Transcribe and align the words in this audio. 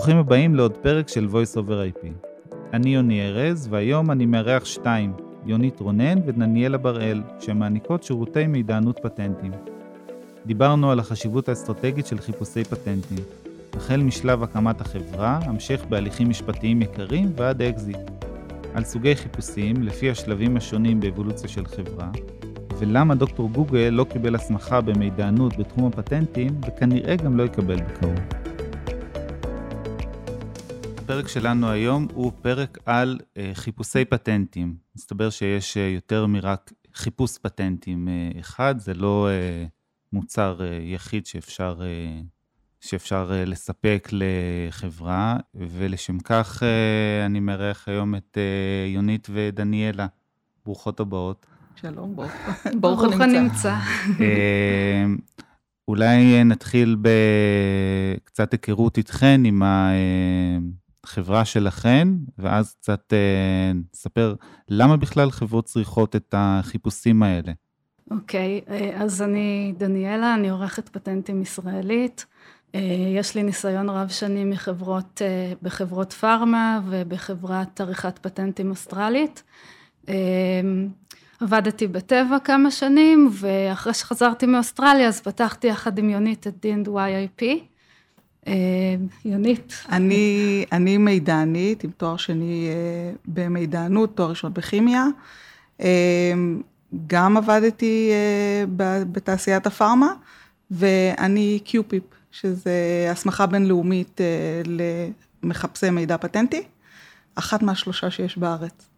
ברוכים 0.00 0.16
הבאים 0.16 0.54
לעוד 0.54 0.76
פרק 0.76 1.08
של 1.08 1.28
voice 1.32 1.56
over 1.56 1.98
IP. 1.98 2.06
אני 2.72 2.94
יוני 2.94 3.26
ארז, 3.26 3.68
והיום 3.70 4.10
אני 4.10 4.26
מארח 4.26 4.64
שתיים, 4.64 5.12
יונית 5.46 5.80
רונן 5.80 6.18
ודניאלה 6.26 6.78
בר-אל, 6.78 7.22
שמעניקות 7.40 8.02
שירותי 8.02 8.46
מידענות 8.46 8.98
פטנטים. 9.02 9.52
דיברנו 10.46 10.90
על 10.90 10.98
החשיבות 10.98 11.48
האסטרטגית 11.48 12.06
של 12.06 12.18
חיפושי 12.18 12.64
פטנטים, 12.64 13.18
החל 13.76 13.96
משלב 13.96 14.42
הקמת 14.42 14.80
החברה, 14.80 15.40
המשך 15.42 15.84
בהליכים 15.88 16.28
משפטיים 16.28 16.82
יקרים 16.82 17.32
ועד 17.36 17.62
אקזיט. 17.62 18.10
על 18.74 18.84
סוגי 18.84 19.16
חיפושים 19.16 19.82
לפי 19.82 20.10
השלבים 20.10 20.56
השונים 20.56 21.00
באבולוציה 21.00 21.48
של 21.48 21.66
חברה, 21.66 22.10
ולמה 22.78 23.14
דוקטור 23.14 23.50
גוגל 23.50 23.88
לא 23.92 24.04
קיבל 24.04 24.34
הסמכה 24.34 24.80
במידענות 24.80 25.56
בתחום 25.56 25.86
הפטנטים, 25.86 26.60
וכנראה 26.66 27.16
גם 27.16 27.36
לא 27.36 27.42
יקבל 27.42 27.76
בקרוב. 27.76 28.39
הפרק 31.10 31.28
שלנו 31.28 31.70
היום 31.70 32.06
הוא 32.14 32.32
פרק 32.42 32.78
על 32.86 33.18
uh, 33.20 33.38
חיפושי 33.54 34.04
פטנטים. 34.04 34.74
מסתבר 34.96 35.30
שיש 35.30 35.76
uh, 35.76 35.80
יותר 35.80 36.26
מרק 36.26 36.72
חיפוש 36.94 37.38
פטנטים 37.38 38.08
uh, 38.08 38.40
אחד, 38.40 38.74
זה 38.78 38.94
לא 38.94 39.28
מוצר 40.12 40.60
יחיד 40.80 41.26
שאפשר, 41.26 41.80
שאפשר 42.80 43.32
לספק 43.46 44.08
לחברה, 44.12 45.36
ולשם 45.54 46.18
כך 46.18 46.62
אני 47.26 47.40
מארח 47.40 47.88
היום 47.88 48.14
את 48.14 48.38
יונית 48.94 49.28
ודניאלה. 49.32 50.06
ברוכות 50.64 51.00
הבאות. 51.00 51.46
שלום, 51.76 52.16
ברוך, 52.16 52.32
ברוך 52.80 53.20
הנמצא. 53.20 53.76
אולי 55.88 56.44
נתחיל 56.44 56.96
בקצת 57.02 58.52
היכרות 58.52 58.98
איתכן 58.98 59.40
עם 59.44 59.62
ה... 59.62 59.90
החברה 61.04 61.44
שלכן, 61.44 62.08
ואז 62.38 62.74
קצת 62.74 63.12
אה, 63.12 63.72
נספר 63.94 64.34
למה 64.68 64.96
בכלל 64.96 65.30
חברות 65.30 65.64
צריכות 65.64 66.16
את 66.16 66.34
החיפושים 66.38 67.22
האלה. 67.22 67.52
אוקיי, 68.10 68.60
okay, 68.66 68.70
אה, 68.70 69.02
אז 69.02 69.22
אני 69.22 69.74
דניאלה, 69.78 70.34
אני 70.34 70.50
עורכת 70.50 70.88
פטנטים 70.88 71.42
ישראלית. 71.42 72.26
אה, 72.74 72.80
יש 73.16 73.34
לי 73.34 73.42
ניסיון 73.42 73.88
רב 73.90 74.08
שנים 74.08 74.50
מחברות, 74.50 75.22
בחברות 75.62 76.12
פארמה 76.12 76.80
ובחברת 76.88 77.80
עריכת 77.80 78.18
פטנטים 78.18 78.70
אוסטרלית. 78.70 79.42
עבדתי 81.40 81.86
בטבע 81.86 82.38
כמה 82.44 82.70
שנים, 82.70 83.30
ואחרי 83.32 83.94
שחזרתי 83.94 84.46
מאוסטרליה 84.46 85.08
אז 85.08 85.20
פתחתי 85.20 85.66
יחד 85.66 85.98
עם 85.98 86.10
יונית 86.10 86.46
את 86.46 86.66
D&YIP. 86.66 87.69
אה, 88.46 88.94
יונית. 89.24 89.84
אני, 89.88 90.64
אני 90.72 90.98
מידענית 90.98 91.84
עם 91.84 91.90
תואר 91.90 92.16
שני 92.16 92.68
אה, 92.68 93.12
במידענות, 93.26 94.16
תואר 94.16 94.30
ראשון 94.30 94.54
בכימיה. 94.54 95.06
אה, 95.80 96.32
גם 97.06 97.36
עבדתי 97.36 98.10
בתעשיית 99.12 99.66
הפארמה, 99.66 100.12
ואני 100.70 101.58
קיופיפ, 101.64 102.02
שזה 102.30 103.08
הסמכה 103.10 103.46
בינלאומית 103.46 104.20
למחפשי 105.42 105.90
מידע 105.90 106.16
פטנטי, 106.16 106.62
אחת 107.34 107.62
מהשלושה 107.62 108.10
שיש 108.10 108.38
בארץ. 108.38 108.90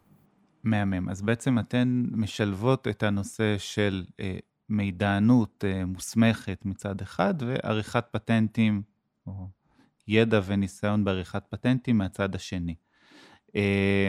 מהמם. 0.63 1.09
אז 1.09 1.21
בעצם 1.21 1.59
אתן 1.59 2.03
משלבות 2.11 2.87
את 2.87 3.03
הנושא 3.03 3.55
של 3.57 4.03
מידענות 4.69 5.63
מוסמכת 5.87 6.61
מצד 6.65 7.01
אחד, 7.01 7.33
ועריכת 7.39 8.05
פטנטים 8.11 8.81
או 9.27 9.47
ידע 10.07 10.39
וניסיון 10.45 11.03
בעריכת 11.03 11.43
פטנטים 11.49 11.97
מהצד 11.97 12.35
השני. 12.35 12.75
אה, 13.55 14.07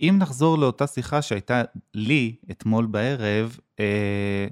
אם 0.00 0.16
נחזור 0.18 0.58
לאותה 0.58 0.86
שיחה 0.86 1.22
שהייתה 1.22 1.62
לי 1.94 2.36
אתמול 2.50 2.86
בערב, 2.86 3.58
אה, 3.80 4.46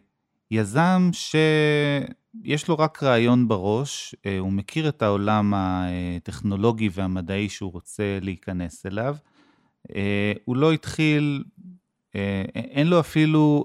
יזם 0.50 1.10
שיש 1.12 2.68
לו 2.68 2.78
רק 2.78 3.02
רעיון 3.02 3.48
בראש, 3.48 4.14
אה, 4.26 4.38
הוא 4.38 4.52
מכיר 4.52 4.88
את 4.88 5.02
העולם 5.02 5.52
הטכנולוגי 5.56 6.88
והמדעי 6.92 7.48
שהוא 7.48 7.72
רוצה 7.72 8.18
להיכנס 8.22 8.86
אליו, 8.86 9.16
הוא 10.44 10.56
לא 10.56 10.72
התחיל, 10.72 11.44
אין 12.54 12.86
לו 12.86 13.00
אפילו 13.00 13.64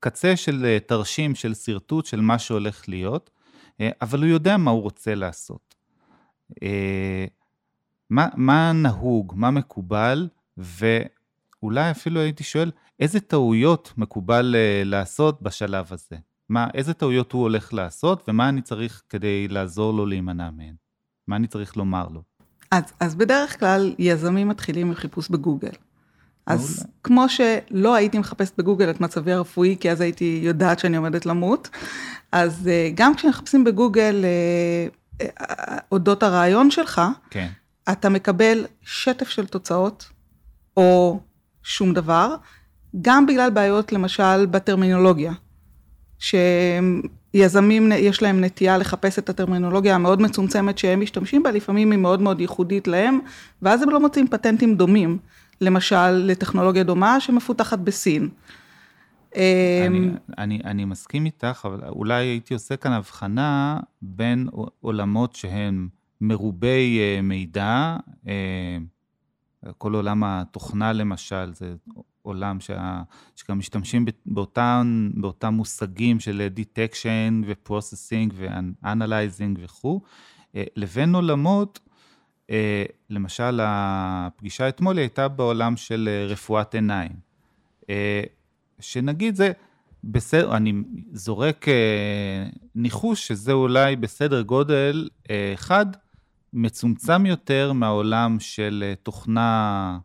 קצה 0.00 0.36
של 0.36 0.78
תרשים, 0.86 1.34
של 1.34 1.54
שרטוט 1.54 2.06
של 2.06 2.20
מה 2.20 2.38
שהולך 2.38 2.88
להיות, 2.88 3.30
אבל 4.02 4.18
הוא 4.18 4.28
יודע 4.28 4.56
מה 4.56 4.70
הוא 4.70 4.82
רוצה 4.82 5.14
לעשות. 5.14 5.74
אה, 6.62 7.26
מה, 8.10 8.28
מה 8.36 8.72
נהוג, 8.72 9.32
מה 9.36 9.50
מקובל, 9.50 10.28
ואולי 10.56 11.90
אפילו 11.90 12.20
הייתי 12.20 12.44
שואל, 12.44 12.70
איזה 13.00 13.20
טעויות 13.20 13.92
מקובל 13.96 14.54
אה, 14.58 14.82
לעשות 14.84 15.42
בשלב 15.42 15.86
הזה? 15.90 16.16
מה, 16.48 16.66
איזה 16.74 16.94
טעויות 16.94 17.32
הוא 17.32 17.42
הולך 17.42 17.74
לעשות, 17.74 18.28
ומה 18.28 18.48
אני 18.48 18.62
צריך 18.62 19.02
כדי 19.08 19.48
לעזור 19.48 19.92
לו 19.92 20.06
להימנע 20.06 20.50
מהן? 20.50 20.74
מה 21.26 21.36
אני 21.36 21.46
צריך 21.46 21.76
לומר 21.76 22.08
לו? 22.08 22.22
אז, 22.70 22.84
אז 23.00 23.14
בדרך 23.14 23.60
כלל 23.60 23.94
יזמים 23.98 24.48
מתחילים 24.48 24.86
עם 24.86 24.94
חיפוש 24.94 25.28
בגוגל. 25.28 25.72
אז 26.48 26.78
אולי. 26.78 26.90
כמו 27.02 27.28
שלא 27.28 27.94
הייתי 27.94 28.18
מחפשת 28.18 28.58
בגוגל 28.58 28.90
את 28.90 29.00
מצבי 29.00 29.32
הרפואי, 29.32 29.76
כי 29.80 29.90
אז 29.90 30.00
הייתי 30.00 30.40
יודעת 30.42 30.78
שאני 30.78 30.96
עומדת 30.96 31.26
למות, 31.26 31.68
אז 32.32 32.68
אה, 32.68 32.90
גם 32.94 33.14
כשמחפשים 33.14 33.64
בגוגל 33.64 34.24
אה, 34.24 35.26
אה, 35.40 35.78
אודות 35.92 36.22
הרעיון 36.22 36.70
שלך, 36.70 37.02
כן. 37.30 37.48
אתה 37.92 38.08
מקבל 38.08 38.66
שטף 38.82 39.28
של 39.28 39.46
תוצאות, 39.46 40.08
או 40.76 41.20
שום 41.62 41.94
דבר, 41.94 42.34
גם 43.02 43.26
בגלל 43.26 43.50
בעיות 43.50 43.92
למשל 43.92 44.46
בטרמינולוגיה, 44.46 45.32
שיזמים 46.18 47.92
יש 47.92 48.22
להם 48.22 48.44
נטייה 48.44 48.78
לחפש 48.78 49.18
את 49.18 49.28
הטרמינולוגיה 49.28 49.94
המאוד 49.94 50.22
מצומצמת 50.22 50.78
שהם 50.78 51.00
משתמשים 51.00 51.42
בה, 51.42 51.50
לפעמים 51.50 51.90
היא 51.90 51.98
מאוד 51.98 52.22
מאוד 52.22 52.40
ייחודית 52.40 52.88
להם, 52.88 53.20
ואז 53.62 53.82
הם 53.82 53.90
לא 53.90 54.00
מוצאים 54.00 54.28
פטנטים 54.28 54.74
דומים. 54.74 55.18
למשל 55.60 56.10
לטכנולוגיה 56.10 56.82
דומה 56.82 57.20
שמפותחת 57.20 57.78
בסין. 57.78 58.28
אני, 59.36 59.40
אמ, 59.86 60.16
אני, 60.38 60.60
אני 60.64 60.84
מסכים 60.84 61.26
איתך, 61.26 61.62
אבל 61.64 61.88
אולי 61.88 62.24
הייתי 62.24 62.54
עושה 62.54 62.76
כאן 62.76 62.92
הבחנה 62.92 63.80
בין 64.02 64.48
עולמות 64.80 65.34
שהם 65.34 65.88
מרובי 66.20 66.98
אה, 67.00 67.22
מידע, 67.22 67.96
אה, 68.28 68.78
כל 69.78 69.94
עולם 69.94 70.24
התוכנה 70.24 70.92
למשל, 70.92 71.54
זה 71.54 71.74
עולם 72.22 72.60
שה, 72.60 73.02
שגם 73.36 73.58
משתמשים 73.58 74.06
באותם, 74.26 75.10
באותם 75.14 75.54
מושגים 75.54 76.20
של 76.20 76.48
detection 76.56 77.46
ו-processing 77.46 78.32
ו-analyzing 78.34 79.58
וכו', 79.58 80.00
אה, 80.54 80.64
לבין 80.76 81.14
עולמות 81.14 81.80
למשל, 83.10 83.60
הפגישה 83.62 84.68
אתמול 84.68 84.98
הייתה 84.98 85.28
בעולם 85.28 85.76
של 85.76 86.08
אה, 86.12 86.26
רפואת 86.26 86.74
עיניים. 86.74 87.12
אה, 87.90 88.22
שנגיד 88.80 89.34
זה 89.34 89.52
בסדר, 90.04 90.56
אני 90.56 90.72
זורק 91.12 91.66
ניחוש 92.74 93.26
שזה 93.28 93.52
אולי 93.52 93.96
בסדר 93.96 94.42
גודל 94.42 95.08
אחד 95.54 95.86
מצומצם 96.52 97.26
יותר 97.26 97.72
מהעולם 97.72 98.40
של 98.40 98.94
תוכנה 99.02 99.98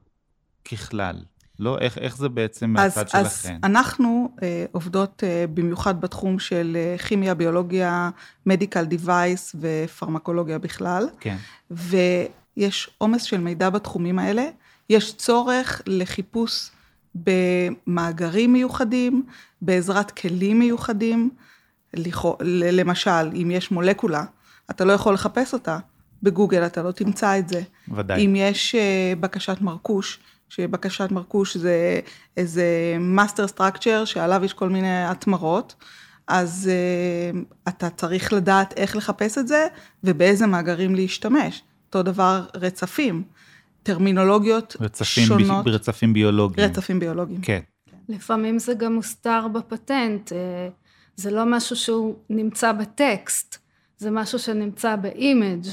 ככלל. 0.66 1.16
לא, 1.64 1.78
איך, 1.80 1.98
איך 1.98 2.18
זה 2.18 2.30
בעצם 2.30 2.70
מהצד 2.70 3.10
שלכם? 3.10 3.20
אז 3.20 3.48
אנחנו 3.64 4.30
אה, 4.44 4.66
עובדות 4.72 5.24
אה, 5.24 5.46
במיוחד 5.54 6.02
בתחום 6.02 6.40
של 6.40 6.78
אה, 6.80 6.98
כימיה, 6.98 7.34
ביולוגיה, 7.34 8.10
מדיקל 8.46 8.86
דיווייס 8.86 9.56
ופרמקולוגיה 9.60 10.60
בכלל. 10.60 11.08
כן. 11.20 11.36
ויש 11.72 12.90
עומס 12.98 13.24
של 13.24 13.38
מידע 13.38 13.70
בתחומים 13.70 14.20
האלה. 14.20 14.50
יש 14.90 15.16
צורך 15.16 15.82
לחיפוש 15.88 16.70
במאגרים 17.16 18.54
מיוחדים, 18.54 19.24
בעזרת 19.62 20.12
כלים 20.12 20.60
מיוחדים. 20.60 21.30
למשל, 22.72 23.32
אם 23.34 23.52
יש 23.52 23.72
מולקולה, 23.72 24.24
אתה 24.72 24.86
לא 24.86 24.94
יכול 24.94 25.14
לחפש 25.14 25.54
אותה. 25.54 25.80
בגוגל 26.24 26.66
אתה 26.66 26.84
לא 26.84 26.92
תמצא 26.92 27.40
את 27.40 27.50
זה. 27.50 27.62
ודאי. 27.96 28.26
אם 28.26 28.36
יש 28.36 28.76
אה, 28.76 29.14
בקשת 29.20 29.62
מרקוש, 29.62 30.20
שבקשת 30.50 31.12
מרקוש 31.12 31.58
זה 31.58 32.00
איזה 32.38 32.98
master 33.18 33.58
structure 33.58 34.06
שעליו 34.06 34.46
יש 34.46 34.54
כל 34.54 34.70
מיני 34.70 35.06
התמרות, 35.06 35.76
אז 36.28 36.70
uh, 36.72 37.38
אתה 37.68 37.90
צריך 37.90 38.34
לדעת 38.34 38.74
איך 38.78 38.96
לחפש 38.96 39.38
את 39.38 39.48
זה 39.48 39.68
ובאיזה 40.04 40.48
מאגרים 40.48 40.96
להשתמש. 40.96 41.64
אותו 41.86 42.04
דבר 42.04 42.46
רצפים, 42.56 43.24
טרמינולוגיות 43.84 44.76
רצפים 44.80 45.26
שונות. 45.26 45.66
ב, 45.66 45.68
רצפים 45.68 46.14
ביולוגיים. 46.14 46.70
רצפים 46.70 47.00
ביולוגיים. 47.00 47.42
כן. 47.42 47.60
לפעמים 48.10 48.60
זה 48.60 48.74
גם 48.74 48.94
מוסתר 48.94 49.48
בפטנט, 49.48 50.32
אה, 50.32 50.70
זה 51.16 51.32
לא 51.32 51.44
משהו 51.46 51.76
שהוא 51.76 52.16
נמצא 52.30 52.72
בטקסט, 52.72 53.58
זה 53.98 54.12
משהו 54.12 54.40
שנמצא 54.40 54.96
ב 54.96 55.06
image. 55.06 55.68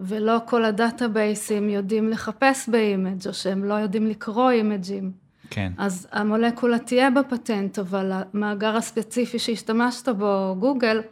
ולא 0.00 0.38
כל 0.44 0.64
הדאטאבייסים 0.64 1.68
יודעים 1.68 2.08
לחפש 2.08 2.68
ב 2.68 2.78
image 2.78 3.26
או 3.28 3.34
שהם 3.34 3.64
לא 3.64 3.74
יודעים 3.74 4.06
לקרוא 4.06 4.50
אימג'ים. 4.50 5.12
כן. 5.50 5.72
אז 5.78 6.08
המולקולה 6.12 6.78
תהיה 6.78 7.10
בפטנט, 7.10 7.78
אבל 7.78 8.12
המאגר 8.12 8.76
הספציפי 8.76 9.38
שהשתמשת 9.38 10.08
בו, 10.08 10.56
גוגל, 10.58 11.02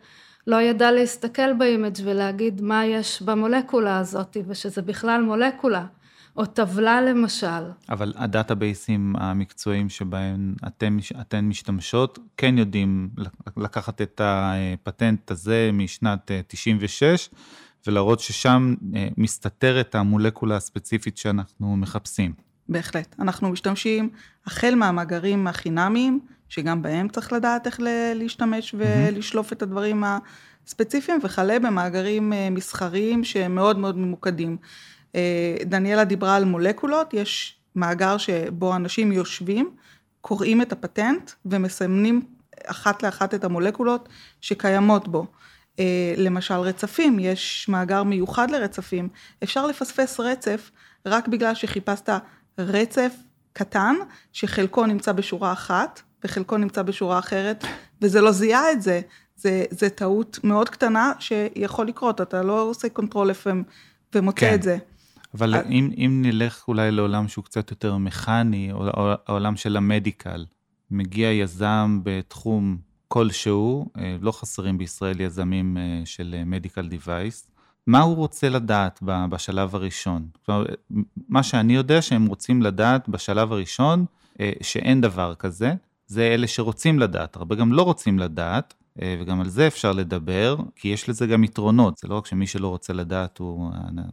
לא 0.46 0.60
ידע 0.60 0.90
להסתכל 0.90 1.52
ב 1.52 1.59
image 1.59 1.96
ולהגיד 2.04 2.62
מה 2.62 2.86
יש 2.86 3.22
במולקולה 3.22 3.98
הזאת, 3.98 4.36
ושזה 4.48 4.82
בכלל 4.82 5.22
מולקולה. 5.22 5.86
או 6.36 6.46
טבלה 6.46 7.00
למשל. 7.00 7.70
אבל 7.88 8.12
הדאטאבייסים 8.16 9.16
המקצועיים 9.18 9.88
שבהם 9.88 10.54
אתם, 10.66 10.96
אתן 11.20 11.44
משתמשות, 11.44 12.18
כן 12.36 12.58
יודעים 12.58 13.08
לקחת 13.56 14.02
את 14.02 14.20
הפטנט 14.24 15.30
הזה 15.30 15.70
משנת 15.72 16.30
96, 16.46 17.02
אה, 17.04 17.38
ולהראות 17.86 18.20
ששם 18.20 18.74
אה, 18.96 19.08
מסתתרת 19.16 19.94
המולקולה 19.94 20.56
הספציפית 20.56 21.16
שאנחנו 21.16 21.76
מחפשים. 21.76 22.32
בהחלט. 22.68 23.14
אנחנו 23.18 23.50
משתמשים 23.50 24.10
החל 24.46 24.74
מהמאגרים 24.74 25.46
החינמיים, 25.46 26.20
שגם 26.48 26.82
בהם 26.82 27.08
צריך 27.08 27.32
לדעת 27.32 27.66
איך 27.66 27.80
להשתמש 28.14 28.74
ולשלוף 28.78 29.52
את 29.52 29.62
הדברים 29.62 30.04
הספציפיים, 30.66 31.20
וכלה 31.22 31.58
במאגרים 31.58 32.32
אה, 32.32 32.50
מסחריים 32.50 33.24
שהם 33.24 33.54
מאוד 33.54 33.78
מאוד 33.78 33.98
ממוקדים. 33.98 34.56
אה, 35.14 35.56
דניאלה 35.66 36.04
דיברה 36.04 36.36
על 36.36 36.44
מולקולות, 36.44 37.14
יש 37.14 37.56
מאגר 37.76 38.16
שבו 38.18 38.76
אנשים 38.76 39.12
יושבים, 39.12 39.70
קוראים 40.20 40.62
את 40.62 40.72
הפטנט 40.72 41.30
ומסמנים 41.46 42.22
אחת 42.66 43.02
לאחת 43.02 43.34
את 43.34 43.44
המולקולות 43.44 44.08
שקיימות 44.40 45.08
בו. 45.08 45.26
אה, 45.78 46.14
למשל 46.16 46.54
רצפים, 46.54 47.18
יש 47.18 47.66
מאגר 47.68 48.02
מיוחד 48.02 48.50
לרצפים, 48.50 49.08
אפשר 49.42 49.66
לפספס 49.66 50.20
רצף 50.20 50.70
רק 51.06 51.28
בגלל 51.28 51.54
שחיפשת 51.54 52.08
רצף 52.58 53.14
קטן, 53.52 53.94
שחלקו 54.32 54.86
נמצא 54.86 55.12
בשורה 55.12 55.52
אחת 55.52 56.02
וחלקו 56.24 56.56
נמצא 56.56 56.82
בשורה 56.82 57.18
אחרת, 57.18 57.64
וזה 58.02 58.20
לא 58.20 58.32
זיהה 58.32 58.72
את 58.72 58.82
זה. 58.82 59.00
זה, 59.36 59.64
זה 59.70 59.90
טעות 59.90 60.38
מאוד 60.44 60.68
קטנה 60.68 61.12
שיכול 61.18 61.86
לקרות, 61.86 62.20
אתה 62.20 62.42
לא 62.42 62.62
עושה 62.62 62.88
קונטרול 62.88 63.30
F 63.30 63.56
ומוצא 64.14 64.40
כן. 64.40 64.54
את 64.54 64.62
זה. 64.62 64.78
אבל 65.34 65.54
אז... 65.54 65.64
אם, 65.70 65.90
אם 65.96 66.22
נלך 66.24 66.64
אולי 66.68 66.90
לעולם 66.90 67.28
שהוא 67.28 67.44
קצת 67.44 67.70
יותר 67.70 67.96
מכני, 67.96 68.72
או 68.72 68.84
העולם 69.26 69.56
של 69.56 69.76
ה 69.76 69.84
medical, 69.84 70.44
מגיע 70.90 71.30
יזם 71.30 72.00
בתחום 72.02 72.76
כלשהו, 73.14 73.86
אה, 73.98 74.16
לא 74.20 74.32
חסרים 74.32 74.78
בישראל 74.78 75.20
יזמים 75.20 75.76
אה, 75.76 76.02
של 76.04 76.42
medical 76.46 76.88
device, 76.88 77.50
מה 77.86 78.00
הוא 78.00 78.16
רוצה 78.16 78.48
לדעת 78.48 78.98
בשלב 79.02 79.74
הראשון? 79.74 80.28
כלומר, 80.46 80.64
מה 81.28 81.42
שאני 81.42 81.74
יודע 81.74 82.02
שהם 82.02 82.26
רוצים 82.26 82.62
לדעת 82.62 83.08
בשלב 83.08 83.52
הראשון, 83.52 84.04
אה, 84.40 84.52
שאין 84.62 85.00
דבר 85.00 85.34
כזה, 85.34 85.72
זה 86.06 86.22
אלה 86.22 86.46
שרוצים 86.46 86.98
לדעת, 86.98 87.36
הרבה 87.36 87.54
גם 87.54 87.72
לא 87.72 87.82
רוצים 87.82 88.18
לדעת, 88.18 88.74
אה, 89.02 89.16
וגם 89.20 89.40
על 89.40 89.48
זה 89.48 89.66
אפשר 89.66 89.92
לדבר, 89.92 90.56
כי 90.76 90.88
יש 90.88 91.08
לזה 91.08 91.26
גם 91.26 91.44
יתרונות, 91.44 91.98
זה 91.98 92.08
לא 92.08 92.14
רק 92.14 92.26
שמי 92.26 92.46
שלא 92.46 92.68
רוצה 92.68 92.92
לדעת, 92.92 93.38
הוא, 93.38 93.70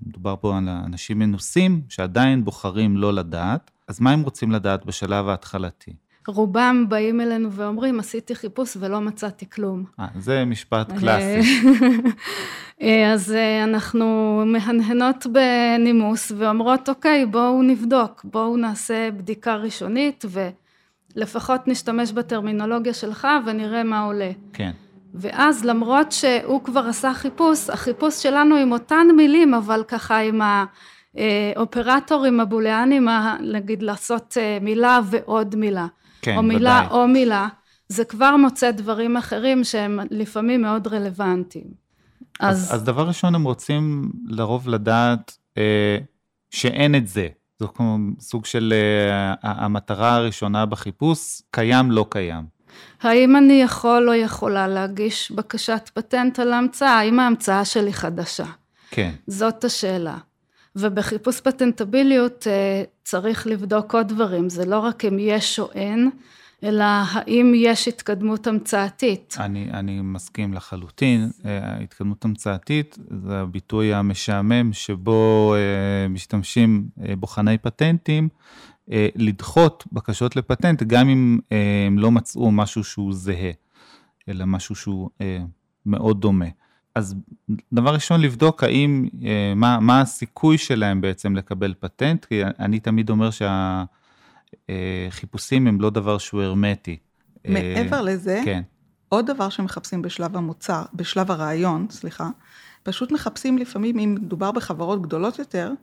מדובר 0.07 0.35
פה 0.41 0.57
על 0.57 0.69
אנשים 0.69 1.19
מנוסים 1.19 1.81
שעדיין 1.89 2.45
בוחרים 2.45 2.97
לא 2.97 3.13
לדעת, 3.13 3.71
אז 3.87 3.99
מה 3.99 4.11
הם 4.11 4.21
רוצים 4.21 4.51
לדעת 4.51 4.85
בשלב 4.85 5.27
ההתחלתי? 5.27 5.91
רובם 6.27 6.85
באים 6.89 7.21
אלינו 7.21 7.51
ואומרים, 7.51 7.99
עשיתי 7.99 8.35
חיפוש 8.35 8.77
ולא 8.79 9.01
מצאתי 9.01 9.49
כלום. 9.49 9.83
아, 9.99 10.01
אה, 10.01 10.07
זה 10.19 10.45
משפט 10.45 10.91
קלאסי. 10.99 11.69
אה, 12.81 13.13
אז 13.13 13.35
אנחנו 13.63 14.41
מהנהנות 14.45 15.27
בנימוס 15.27 16.31
ואומרות, 16.37 16.89
אוקיי, 16.89 17.25
בואו 17.25 17.61
נבדוק, 17.61 18.21
בואו 18.23 18.57
נעשה 18.57 19.09
בדיקה 19.11 19.55
ראשונית 19.55 20.25
ו... 20.27 20.49
לפחות 21.15 21.67
נשתמש 21.67 22.11
בטרמינולוגיה 22.11 22.93
שלך 22.93 23.27
ונראה 23.45 23.83
מה 23.83 24.01
עולה. 24.01 24.31
כן. 24.53 24.71
ואז 25.13 25.65
למרות 25.65 26.11
שהוא 26.11 26.63
כבר 26.63 26.87
עשה 26.87 27.13
חיפוש, 27.13 27.69
החיפוש 27.69 28.23
שלנו 28.23 28.55
עם 28.55 28.71
אותן 28.71 29.07
מילים, 29.17 29.53
אבל 29.53 29.83
ככה 29.87 30.17
עם 30.17 30.41
האופרטורים 31.15 32.39
הבוליאנים, 32.39 33.07
נגיד 33.39 33.83
לעשות 33.83 34.37
אה, 34.39 34.57
מילה 34.61 34.99
ועוד 35.05 35.55
מילה. 35.55 35.87
כן, 36.21 36.37
או 36.37 36.43
מילה 36.43 36.81
ודאי. 36.85 36.99
או 36.99 37.07
מילה, 37.07 37.47
זה 37.89 38.05
כבר 38.05 38.37
מוצא 38.37 38.71
דברים 38.71 39.17
אחרים 39.17 39.63
שהם 39.63 39.99
לפעמים 40.11 40.61
מאוד 40.61 40.87
רלוונטיים. 40.87 41.81
אז, 42.39 42.57
אז, 42.57 42.75
אז 42.75 42.83
דבר 42.83 43.07
ראשון, 43.07 43.35
הם 43.35 43.43
רוצים 43.43 44.11
לרוב 44.27 44.69
לדעת 44.69 45.37
אה, 45.57 45.97
שאין 46.49 46.95
את 46.95 47.07
זה. 47.07 47.27
זו 47.59 47.67
כמו 47.73 47.97
סוג 48.19 48.45
של 48.45 48.73
uh, 48.73 49.37
המטרה 49.43 50.15
הראשונה 50.15 50.65
בחיפוש, 50.65 51.41
קיים, 51.51 51.91
לא 51.91 52.05
קיים. 52.09 52.43
האם 53.01 53.35
אני 53.35 53.61
יכול 53.61 54.09
או 54.09 54.13
יכולה 54.13 54.67
להגיש 54.67 55.31
בקשת 55.31 55.89
פטנט 55.93 56.39
על 56.39 56.53
ההמצאה? 56.53 56.99
האם 56.99 57.19
ההמצאה 57.19 57.65
שלי 57.65 57.93
חדשה? 57.93 58.45
כן. 58.91 59.11
זאת 59.27 59.63
השאלה. 59.63 60.17
ובחיפוש 60.75 61.41
פטנטביליות 61.41 62.47
uh, 62.47 62.89
צריך 63.03 63.47
לבדוק 63.47 63.95
עוד 63.95 64.07
דברים, 64.07 64.49
זה 64.49 64.65
לא 64.65 64.79
רק 64.79 65.05
אם 65.05 65.17
יש 65.19 65.59
או 65.59 65.71
אין, 65.71 66.09
אלא 66.63 66.83
האם 67.11 67.53
יש 67.55 67.87
התקדמות 67.87 68.47
המצאתית. 68.47 69.35
אני, 69.39 69.69
אני 69.73 70.01
מסכים 70.01 70.53
לחלוטין. 70.53 71.29
אה, 71.45 71.77
התקדמות 71.83 72.25
המצאתית 72.25 72.97
זה 73.25 73.39
הביטוי 73.39 73.93
המשעמם 73.93 74.73
שבו 74.73 75.53
אה, 75.55 76.07
משתמשים 76.07 76.87
אה, 77.05 77.15
בוחני 77.15 77.57
פטנטים 77.57 78.29
לדחות 79.15 79.87
בקשות 79.91 80.35
לפטנט, 80.35 80.83
גם 80.83 81.09
אם 81.09 81.39
הם 81.85 81.99
לא 81.99 82.11
מצאו 82.11 82.51
משהו 82.51 82.83
שהוא 82.83 83.13
זהה, 83.13 83.51
אלא 84.29 84.45
משהו 84.45 84.75
שהוא 84.75 85.09
מאוד 85.85 86.21
דומה. 86.21 86.45
אז 86.95 87.15
דבר 87.73 87.93
ראשון, 87.93 88.21
לבדוק 88.21 88.63
האם, 88.63 89.07
מה, 89.55 89.79
מה 89.79 90.01
הסיכוי 90.01 90.57
שלהם 90.57 91.01
בעצם 91.01 91.35
לקבל 91.35 91.73
פטנט, 91.79 92.25
כי 92.25 92.41
אני 92.59 92.79
תמיד 92.79 93.09
אומר 93.09 93.31
שה... 93.31 93.83
אה, 94.69 95.07
הם 95.51 95.81
לא 95.81 95.89
דבר 95.89 96.17
שהוא 96.17 96.41
הרמטי. 96.41 96.97
מעבר 97.47 97.95
אה, 97.97 98.01
לזה, 98.01 98.41
כן. 98.45 98.61
עוד 99.09 99.25
דבר 99.25 99.49
שמחפשים 99.49 100.01
בשלב 100.01 100.37
המוצר, 100.37 100.83
בשלב 100.93 101.31
הרעיון, 101.31 101.87
סליחה, 101.89 102.29
פשוט 102.83 103.11
מחפשים 103.11 103.57
לפעמים, 103.57 103.99
אם 103.99 104.17
מדובר 104.21 104.51
בחברות 104.51 105.01
גדולות 105.01 105.39
יותר, 105.39 105.73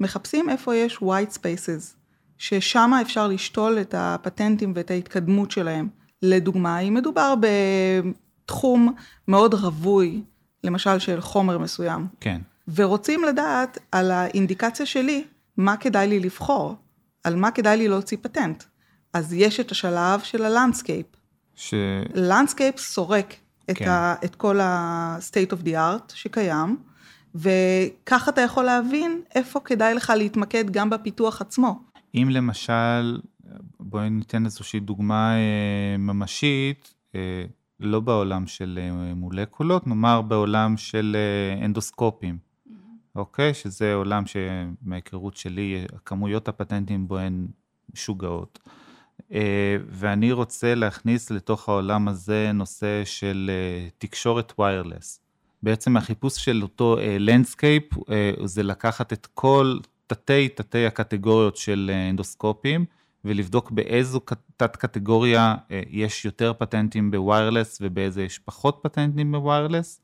מחפשים 0.00 0.50
איפה 0.50 0.74
יש 0.74 0.96
white 0.96 1.34
spaces, 1.34 1.96
ששם 2.38 2.90
אפשר 3.02 3.28
לשתול 3.28 3.78
את 3.80 3.94
הפטנטים 3.98 4.72
ואת 4.76 4.90
ההתקדמות 4.90 5.50
שלהם. 5.50 5.88
לדוגמה, 6.22 6.78
אם 6.78 6.94
מדובר 6.94 7.34
בתחום 8.44 8.94
מאוד 9.28 9.54
רווי, 9.54 10.22
למשל 10.66 10.98
של 10.98 11.20
חומר 11.20 11.58
מסוים. 11.58 12.06
כן. 12.20 12.40
ורוצים 12.74 13.24
לדעת 13.24 13.78
על 13.92 14.10
האינדיקציה 14.10 14.86
שלי, 14.86 15.24
מה 15.56 15.76
כדאי 15.76 16.08
לי 16.08 16.20
לבחור. 16.20 16.76
על 17.24 17.36
מה 17.36 17.50
כדאי 17.50 17.76
לי 17.76 17.88
להוציא 17.88 18.16
פטנט. 18.20 18.64
אז 19.12 19.32
יש 19.32 19.60
את 19.60 19.70
השלב 19.70 20.20
של 20.20 20.44
ה 20.44 20.50
landscape. 20.50 21.06
ש... 21.54 21.74
landscape 22.14 22.78
סורק 22.78 23.34
את, 23.70 23.78
כן. 23.78 23.88
ה, 23.88 24.14
את 24.24 24.34
כל 24.34 24.60
ה-state 24.60 25.52
of 25.52 25.64
the 25.64 25.72
art 25.72 26.14
שקיים, 26.14 26.76
וככה 27.34 28.30
אתה 28.30 28.40
יכול 28.40 28.64
להבין 28.64 29.20
איפה 29.34 29.60
כדאי 29.60 29.94
לך 29.94 30.12
להתמקד 30.16 30.70
גם 30.70 30.90
בפיתוח 30.90 31.40
עצמו. 31.40 31.80
אם 32.14 32.28
למשל, 32.30 33.20
בואי 33.80 34.10
ניתן 34.10 34.44
איזושהי 34.44 34.80
דוגמה 34.80 35.34
אה, 35.34 35.96
ממשית, 35.98 36.94
אה, 37.14 37.44
לא 37.80 38.00
בעולם 38.00 38.46
של 38.46 38.78
אה, 38.82 39.14
מולקולות, 39.14 39.86
נאמר 39.86 40.22
בעולם 40.22 40.76
של 40.76 41.16
אה, 41.16 41.64
אנדוסקופים. 41.64 42.38
אוקיי? 43.14 43.54
שזה 43.54 43.94
עולם 43.94 44.22
שמההיכרות 44.26 45.36
שלי, 45.36 45.84
כמויות 46.04 46.48
הפטנטים 46.48 47.08
בו 47.08 47.18
הן 47.18 47.46
משוגעות. 47.94 48.58
אה, 49.32 49.76
ואני 49.88 50.32
רוצה 50.32 50.74
להכניס 50.74 51.30
לתוך 51.30 51.68
העולם 51.68 52.08
הזה 52.08 52.50
נושא 52.54 53.02
של 53.04 53.50
תקשורת 53.98 54.52
wireless. 54.58 55.20
בעצם 55.62 55.96
החיפוש 55.96 56.44
של 56.44 56.62
אותו 56.62 56.96
landscape 57.20 57.84
זה 58.44 58.62
לקחת 58.62 59.12
את 59.12 59.28
כל 59.34 59.78
תתי 60.06 60.48
תתי 60.48 60.86
הקטגוריות 60.86 61.56
של 61.56 61.90
אנדוסקופים 62.10 62.84
ולבדוק 63.26 63.70
באיזו 63.70 64.20
תת 64.56 64.76
קטגוריה 64.76 65.54
יש 65.90 66.24
יותר 66.24 66.52
פטנטים 66.58 67.10
ב 67.10 67.18
wireless 67.18 67.78
ובאיזה 67.80 68.22
יש 68.22 68.38
פחות 68.38 68.78
פטנטים 68.82 69.32
ב 69.32 69.39
wireless. 69.39 70.00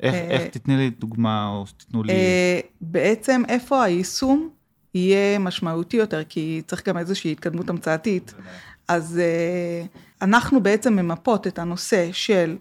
איך, 0.00 0.14
אה, 0.14 0.30
איך 0.30 0.42
תתני 0.42 0.76
לי 0.76 0.90
דוגמה, 0.90 1.48
או 1.48 1.66
שתיתנו 1.66 2.02
לי... 2.02 2.12
אה, 2.12 2.60
בעצם 2.80 3.42
איפה 3.48 3.82
היישום 3.82 4.50
יהיה 4.94 5.38
משמעותי 5.38 5.96
יותר, 5.96 6.24
כי 6.28 6.62
צריך 6.66 6.88
גם 6.88 6.98
איזושהי 6.98 7.32
התקדמות 7.32 7.70
המצאתית. 7.70 8.34
אז 8.88 9.18
אה, 9.18 9.84
אנחנו 10.22 10.62
בעצם 10.62 10.96
ממפות 10.96 11.46
את 11.46 11.58
הנושא 11.58 12.08
של 12.12 12.56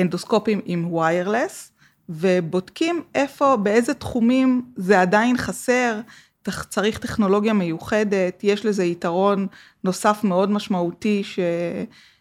אנדוסקופים 0.00 0.60
עם 0.64 0.92
ויירלס, 0.92 1.72
ובודקים 2.08 3.02
איפה, 3.14 3.56
באיזה 3.56 3.94
תחומים 3.94 4.62
זה 4.76 5.00
עדיין 5.00 5.36
חסר, 5.36 6.00
צריך 6.50 6.98
טכנולוגיה 6.98 7.52
מיוחדת, 7.52 8.40
יש 8.42 8.66
לזה 8.66 8.84
יתרון 8.84 9.46
נוסף 9.84 10.24
מאוד 10.24 10.50
משמעותי 10.50 11.24
ש... 11.24 11.38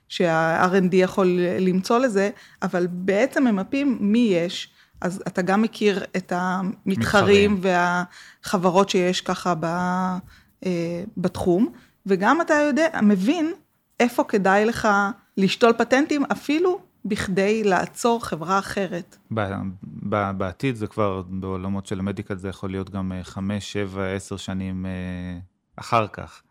שה-R&D 0.09 0.95
יכול 0.95 1.39
למצוא 1.59 1.99
לזה, 1.99 2.29
אבל 2.61 2.87
בעצם 2.89 3.43
ממפים 3.43 3.97
מי 4.01 4.19
יש, 4.33 4.69
אז 5.01 5.23
אתה 5.27 5.41
גם 5.41 5.61
מכיר 5.61 6.03
את 6.17 6.33
המתחרים 6.35 7.53
מתחרים. 7.53 7.59
והחברות 7.61 8.89
שיש 8.89 9.21
ככה 9.21 9.53
ב, 9.59 9.65
אה, 10.65 11.03
בתחום, 11.17 11.71
וגם 12.05 12.41
אתה 12.41 12.53
יודע, 12.53 12.87
מבין 13.01 13.53
איפה 13.99 14.23
כדאי 14.23 14.65
לך 14.65 14.87
לשתול 15.37 15.73
פטנטים, 15.77 16.23
אפילו 16.31 16.79
בכדי 17.05 17.63
לעצור 17.63 18.25
חברה 18.25 18.59
אחרת. 18.59 19.17
בעתיד 20.37 20.75
זה 20.75 20.87
כבר, 20.87 21.21
בעולמות 21.29 21.85
של 21.85 21.99
המדיקל 21.99 22.35
זה 22.35 22.49
יכול 22.49 22.71
להיות 22.71 22.89
גם 22.89 23.11
אה, 23.11 23.23
חמש, 23.23 23.73
שבע, 23.73 24.07
עשר 24.07 24.37
שנים 24.37 24.85
אה, 24.85 25.39
אחר 25.75 26.07
כך, 26.07 26.41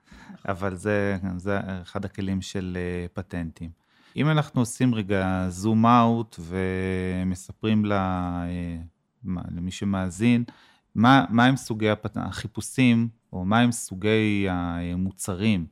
אבל 0.48 0.74
זה, 0.74 1.16
זה 1.36 1.58
אחד 1.82 2.04
הכלים 2.04 2.42
של 2.42 2.78
אה, 2.80 3.06
פטנטים. 3.12 3.70
אם 4.16 4.30
אנחנו 4.30 4.60
עושים 4.60 4.94
רגע 4.94 5.46
זום 5.48 5.86
אאוט 5.86 6.40
ומספרים 6.40 7.84
לה, 7.84 8.42
למי 9.24 9.70
שמאזין, 9.70 10.44
מה, 10.94 11.24
מה 11.30 11.44
הם 11.44 11.56
סוגי. 11.56 11.88
החיפושים, 12.14 13.08
או 13.32 13.44
מה 13.44 13.58
הם 13.58 13.72
סוגי 13.72 14.46
המוצרים 14.50 15.66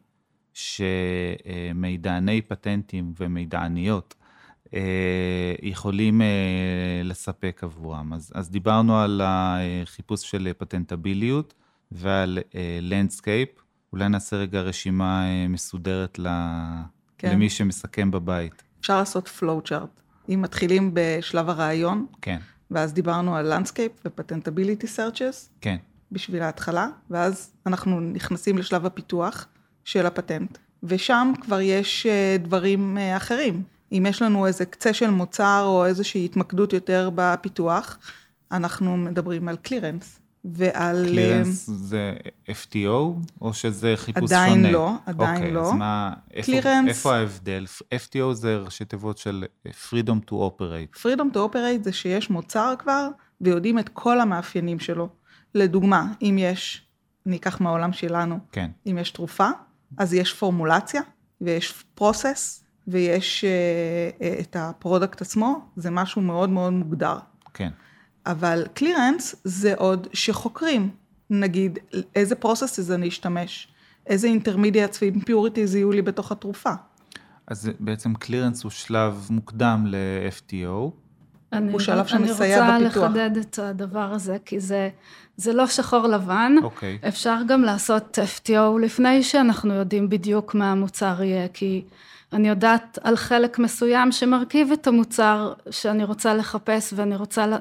שמידעני 0.55 2.43
פטנטים 2.43 3.13
ומידעניות 3.21 4.15
יכולים 5.63 6.23
אה, 6.23 6.27
לספק 7.05 7.61
עבורם. 7.63 8.13
אז, 8.13 8.33
אז 8.35 8.51
דיברנו 8.51 8.99
על 8.99 9.21
החיפוש 9.25 10.31
של 10.31 10.53
פטנטביליות 10.59 11.55
ועל 11.93 12.39
landscape. 12.83 13.49
אה, 13.59 13.63
אולי 13.93 14.09
נעשה 14.09 14.37
רגע 14.37 14.61
רשימה 14.61 15.25
מסודרת 15.49 16.19
כן. 17.19 17.33
למי 17.33 17.51
שמסכם 17.51 18.11
בבית. 18.11 18.63
אפשר 18.81 18.99
לעשות 18.99 19.29
flow 19.29 19.58
chart. 19.58 20.01
אם 20.29 20.43
מתחילים 20.43 20.91
בשלב 20.95 21.49
הרעיון, 21.49 22.07
כן. 22.23 22.39
ואז 22.71 22.93
דיברנו 22.93 23.37
על 23.37 23.55
landscape 23.55 23.93
ו 24.05 24.11
patentability 24.11 24.87
searches, 24.87 25.51
כן. 25.61 25.77
בשביל 26.13 26.43
ההתחלה, 26.43 26.89
ואז 27.11 27.53
אנחנו 27.67 28.01
נכנסים 28.01 28.59
לשלב 28.59 28.87
הפיתוח 28.87 29.47
של 29.85 30.07
הפטנט, 30.07 30.59
ושם 30.83 31.33
כבר 31.41 31.61
יש 31.61 32.07
דברים 32.39 32.99
אחרים. 33.17 33.63
אם 33.95 34.07
יש 34.09 34.23
לנו 34.23 34.47
איזה 34.47 34.65
קצה 34.65 34.93
של 34.93 35.11
מוצר 35.11 35.63
או 35.67 35.87
איזושהי 35.87 36.25
התמקדות 36.25 36.73
יותר 36.73 37.11
בפיתוח, 37.15 37.99
אנחנו 38.53 38.97
מדברים 38.97 39.49
על 39.49 39.57
קלירנס. 39.57 40.21
ועל... 40.45 41.07
קלירנס 41.09 41.71
זה 41.71 42.13
FTO, 42.47 42.89
או 43.41 43.55
שזה 43.55 43.95
חיפוש 43.97 44.33
עדיין 44.33 44.55
שונה? 44.55 44.69
עדיין 44.69 44.73
לא, 44.73 44.97
עדיין 45.07 45.43
okay, 45.43 45.55
לא. 45.55 45.61
אוקיי, 45.61 45.73
אז 45.73 45.79
מה, 45.79 46.13
קלירנס... 46.43 46.67
איפה, 46.67 46.89
איפה 46.89 47.15
ההבדל? 47.17 47.67
FTO 47.95 48.33
זה 48.33 48.57
ראשי 48.57 48.85
תיבות 48.85 49.19
של 49.19 49.45
Freedom 49.67 50.31
to 50.31 50.33
Operate. 50.33 50.99
Freedom 50.99 51.35
to 51.35 51.37
Operate 51.37 51.83
זה 51.83 51.93
שיש 51.93 52.31
מוצר 52.31 52.75
כבר, 52.79 53.09
ויודעים 53.41 53.79
את 53.79 53.89
כל 53.89 54.21
המאפיינים 54.21 54.79
שלו. 54.79 55.09
לדוגמה, 55.55 56.13
אם 56.23 56.37
יש, 56.39 56.87
אני 57.27 57.37
אקח 57.37 57.61
מהעולם 57.61 57.93
שלנו, 57.93 58.39
כן. 58.53 58.71
אם 58.87 58.99
יש 59.01 59.11
תרופה, 59.11 59.49
אז 59.99 60.15
יש 60.15 60.35
פורמולציה, 60.35 61.03
ויש 61.41 61.85
פרוסס, 61.95 62.64
ויש 62.89 63.45
אה, 63.45 63.51
אה, 64.27 64.41
את 64.41 64.57
ה 64.59 64.67
product 64.67 65.21
עצמו, 65.23 65.61
זה 65.77 65.91
משהו 65.91 66.23
מאוד 66.23 66.51
מאוד 66.51 66.73
מוגדר. 66.73 67.19
כן. 67.55 67.71
אבל 68.27 68.67
clearance 68.75 69.35
זה 69.45 69.75
עוד 69.77 70.07
שחוקרים, 70.13 70.91
נגיד, 71.31 71.79
איזה 72.15 72.35
process 72.35 72.91
אני 72.91 73.09
אשתמש, 73.09 73.69
איזה 74.07 74.27
intermediates 74.27 75.03
ו 75.03 75.09
impurities 75.09 75.75
יהיו 75.75 75.93
לי 75.93 76.03
בתוך 76.03 76.33
התרופה. 76.33 76.73
אז 77.47 77.71
בעצם 77.81 78.15
clearance 78.15 78.63
הוא 78.63 78.71
שלב 78.71 79.27
מוקדם 79.31 79.85
ל-FTO. 79.87 80.91
אני, 81.53 81.73
הוא 81.73 81.81
שלב 81.81 82.07
שמסייע 82.07 82.59
בפיתוח. 82.61 82.77
אני 82.77 82.87
רוצה 82.87 83.01
לחדד 83.01 83.37
את 83.37 83.59
הדבר 83.59 84.13
הזה, 84.13 84.37
כי 84.45 84.61
זה, 84.61 84.91
זה 85.37 85.53
לא 85.53 85.67
שחור 85.67 86.07
לבן. 86.07 86.55
אוקיי. 86.63 86.99
אפשר 87.09 87.37
גם 87.49 87.63
לעשות 87.63 88.19
FTO 88.39 88.79
לפני 88.83 89.23
שאנחנו 89.23 89.75
יודעים 89.75 90.09
בדיוק 90.09 90.55
מה 90.55 90.73
המוצר 90.73 91.23
יהיה, 91.23 91.49
כי... 91.49 91.85
אני 92.35 92.49
יודעת 92.49 92.99
על 93.03 93.17
חלק 93.17 93.59
מסוים 93.59 94.13
שמרכיב 94.13 94.73
את 94.73 94.87
המוצר 94.87 95.53
שאני 95.71 96.05
רוצה 96.05 96.35
לחפש 96.35 96.93
ואני 96.97 97.17
רוצה, 97.17 97.47
לה... 97.47 97.57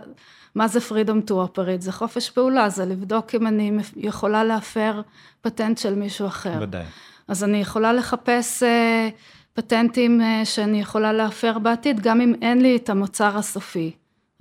מה 0.55 0.67
זה 0.67 0.79
freedom 0.79 1.29
to 1.29 1.33
operate? 1.33 1.79
זה 1.79 1.91
חופש 1.91 2.29
פעולה, 2.29 2.69
זה 2.69 2.85
לבדוק 2.85 3.35
אם 3.35 3.47
אני 3.47 3.71
יכולה 3.95 4.43
להפר 4.43 5.01
פטנט 5.41 5.77
של 5.77 5.95
מישהו 5.95 6.27
אחר. 6.27 6.57
ודאי. 6.61 6.83
אז 7.27 7.43
אני 7.43 7.57
יכולה 7.57 7.93
לחפש 7.93 8.63
אה, 8.63 9.09
פטנטים 9.53 10.21
אה, 10.21 10.41
שאני 10.45 10.81
יכולה 10.81 11.13
להפר 11.13 11.59
בעתיד, 11.59 11.99
גם 11.99 12.21
אם 12.21 12.33
אין 12.41 12.61
לי 12.61 12.75
את 12.75 12.89
המוצר 12.89 13.37
הסופי. 13.37 13.91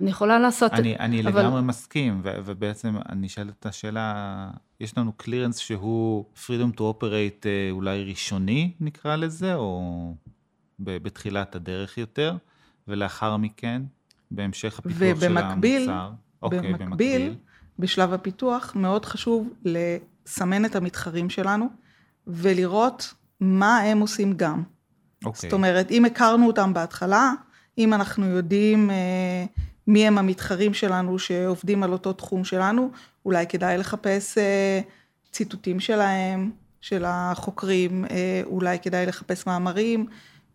אני 0.03 0.11
יכולה 0.11 0.39
לעשות... 0.39 0.73
אני, 0.73 0.95
אני 0.95 1.21
אבל... 1.21 1.41
לגמרי 1.41 1.61
מסכים, 1.61 2.21
ו- 2.23 2.37
ובעצם 2.45 2.95
אני 3.09 3.27
אשאל 3.27 3.49
את 3.49 3.65
השאלה, 3.65 4.49
יש 4.79 4.97
לנו 4.97 5.13
קלירנס 5.13 5.57
שהוא 5.57 6.25
freedom 6.35 6.77
to 6.77 6.79
operate 6.79 7.45
אה, 7.45 7.69
אולי 7.71 8.03
ראשוני, 8.03 8.71
נקרא 8.79 9.15
לזה, 9.15 9.55
או 9.55 10.13
בתחילת 10.79 11.55
הדרך 11.55 11.97
יותר, 11.97 12.37
ולאחר 12.87 13.37
מכן, 13.37 13.81
בהמשך 14.31 14.79
הפיתוח 14.79 14.99
ובמקביל, 15.01 15.83
של 15.83 15.91
המוצר. 15.91 16.11
אוקיי, 16.41 16.59
במקביל, 16.59 16.87
במקביל, 16.87 17.35
בשלב 17.79 18.13
הפיתוח, 18.13 18.75
מאוד 18.75 19.05
חשוב 19.05 19.49
לסמן 19.65 20.65
את 20.65 20.75
המתחרים 20.75 21.29
שלנו, 21.29 21.69
ולראות 22.27 23.13
מה 23.39 23.77
הם 23.77 23.99
עושים 23.99 24.33
גם. 24.33 24.63
אוקיי. 25.25 25.49
זאת 25.49 25.53
אומרת, 25.53 25.91
אם 25.91 26.05
הכרנו 26.05 26.47
אותם 26.47 26.73
בהתחלה, 26.73 27.31
אם 27.77 27.93
אנחנו 27.93 28.25
יודעים 28.25 28.89
אה, 28.91 29.45
מי 29.87 30.07
הם 30.07 30.17
המתחרים 30.17 30.73
שלנו 30.73 31.19
שעובדים 31.19 31.83
על 31.83 31.91
אותו 31.91 32.13
תחום 32.13 32.43
שלנו, 32.43 32.91
אולי 33.25 33.47
כדאי 33.47 33.77
לחפש 33.77 34.37
אה, 34.37 34.81
ציטוטים 35.31 35.79
שלהם, 35.79 36.51
של 36.81 37.03
החוקרים, 37.07 38.05
אה, 38.05 38.41
אולי 38.45 38.79
כדאי 38.79 39.05
לחפש 39.05 39.47
מאמרים, 39.47 40.05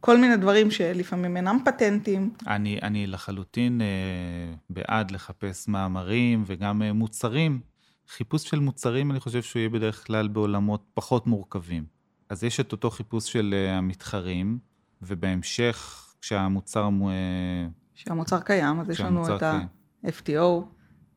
כל 0.00 0.18
מיני 0.18 0.37
דברים 0.37 0.70
שלפעמים 0.70 1.37
אינם 1.37 1.58
פטנטים. 1.64 2.30
אני, 2.47 2.78
אני 2.82 3.06
לחלוטין 3.06 3.80
אה, 3.80 4.54
בעד 4.70 5.11
לחפש 5.11 5.68
מאמרים 5.68 6.44
וגם 6.47 6.82
אה, 6.82 6.92
מוצרים. 6.92 7.61
חיפוש 8.08 8.42
של 8.42 8.58
מוצרים, 8.58 9.11
אני 9.11 9.20
חושב 9.20 9.42
שהוא 9.42 9.61
יהיה 9.61 9.68
בדרך 9.68 10.06
כלל 10.06 10.28
בעולמות 10.28 10.82
פחות 10.94 11.26
מורכבים. 11.26 11.85
אז 12.28 12.44
יש 12.44 12.61
את 12.61 12.73
אותו 12.73 12.90
חיפוש 12.90 13.32
של 13.32 13.54
אה, 13.54 13.76
המתחרים, 13.76 14.58
ובהמשך, 15.02 16.06
כשהמוצר... 16.20 16.88
אה, 17.02 17.66
כשהמוצר 17.98 18.40
קיים, 18.40 18.80
אז 18.80 18.90
יש 18.90 19.00
לנו 19.00 19.36
את 19.36 19.42
ה-FTO, 19.42 20.62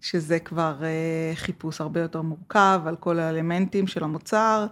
שזה 0.02 0.40
כבר 0.40 0.84
אה, 0.84 1.32
חיפוש 1.36 1.82
הרבה 1.82 2.02
יותר 2.02 2.22
מורכב 2.22 2.82
על 2.86 2.96
כל 2.96 3.20
האלמנטים 3.20 3.88
של 3.88 4.04
המוצר, 4.04 4.68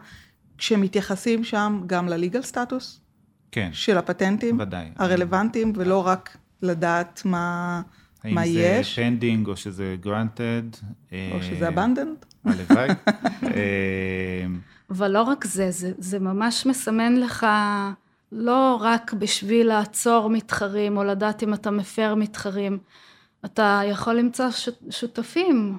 כשמתייחסים 0.57 1.43
שם 1.43 1.81
גם 1.87 2.07
ל 2.07 2.13
legal 2.13 2.41
status. 2.41 3.01
כן. 3.51 3.69
של 3.73 3.97
הפטנטים. 3.97 4.59
ודאי. 4.59 4.91
הרלוונטיים, 4.95 5.73
ולא 5.75 6.07
רק 6.07 6.37
לדעת 6.61 7.21
מה, 7.25 7.81
מה 8.25 8.45
יש. 8.45 8.55
האם 8.57 8.83
זה 8.83 8.95
pending 8.95 9.47
או 9.47 9.55
שזה 9.55 9.95
granted. 10.01 10.63
או 11.11 11.41
שזה 11.41 11.67
abandoned. 11.67 12.25
הלוואי. 12.45 12.89
אבל 14.89 15.11
לא 15.11 15.23
רק 15.23 15.45
זה, 15.45 15.71
זה, 15.71 15.91
זה 15.97 16.19
ממש 16.19 16.65
מסמן 16.65 17.15
לך 17.15 17.47
לא 18.31 18.77
רק 18.81 19.13
בשביל 19.13 19.67
לעצור 19.67 20.29
מתחרים 20.29 20.97
או 20.97 21.03
לדעת 21.03 21.43
אם 21.43 21.53
אתה 21.53 21.71
מפר 21.71 22.15
מתחרים, 22.15 22.79
אתה 23.45 23.81
יכול 23.85 24.13
למצוא 24.13 24.45
שותפים 24.89 25.77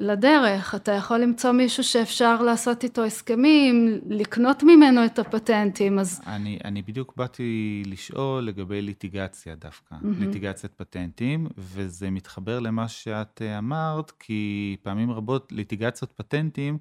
לדרך, 0.00 0.74
אתה 0.74 0.92
יכול 0.92 1.18
למצוא 1.18 1.52
מישהו 1.52 1.84
שאפשר 1.84 2.42
לעשות 2.42 2.84
איתו 2.84 3.04
הסכמים, 3.04 4.00
לקנות 4.08 4.62
ממנו 4.62 5.04
את 5.04 5.18
הפטנטים, 5.18 5.98
אז... 5.98 6.20
אני, 6.26 6.58
אני 6.64 6.82
בדיוק 6.82 7.16
באתי 7.16 7.82
לשאול 7.86 8.44
לגבי 8.44 8.82
ליטיגציה 8.82 9.54
דווקא, 9.54 9.94
mm-hmm. 9.94 10.20
ליטיגציית 10.20 10.74
פטנטים, 10.74 11.46
וזה 11.58 12.10
מתחבר 12.10 12.60
למה 12.60 12.88
שאת 12.88 13.42
אה, 13.42 13.58
אמרת, 13.58 14.10
כי 14.10 14.76
פעמים 14.82 15.10
רבות 15.10 15.52
ליטיגציות 15.52 16.12
פטנטים 16.12 16.78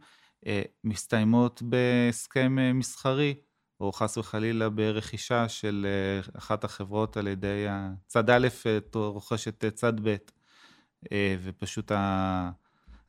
אה, 0.47 0.61
מסתיימות 0.83 1.61
בהסכם 1.61 2.59
אה, 2.59 2.73
מסחרי, 2.73 3.33
או 3.79 3.91
חס 3.91 4.17
וחלילה 4.17 4.69
ברכישה 4.69 5.49
של 5.49 5.87
אה, 5.89 6.37
אחת 6.37 6.63
החברות 6.63 7.17
על 7.17 7.27
ידי 7.27 7.65
צד 8.07 8.29
א' 8.29 8.47
רוכשת 8.93 9.65
צד 9.75 9.93
ב', 10.03 10.15
ופשוט. 11.43 11.91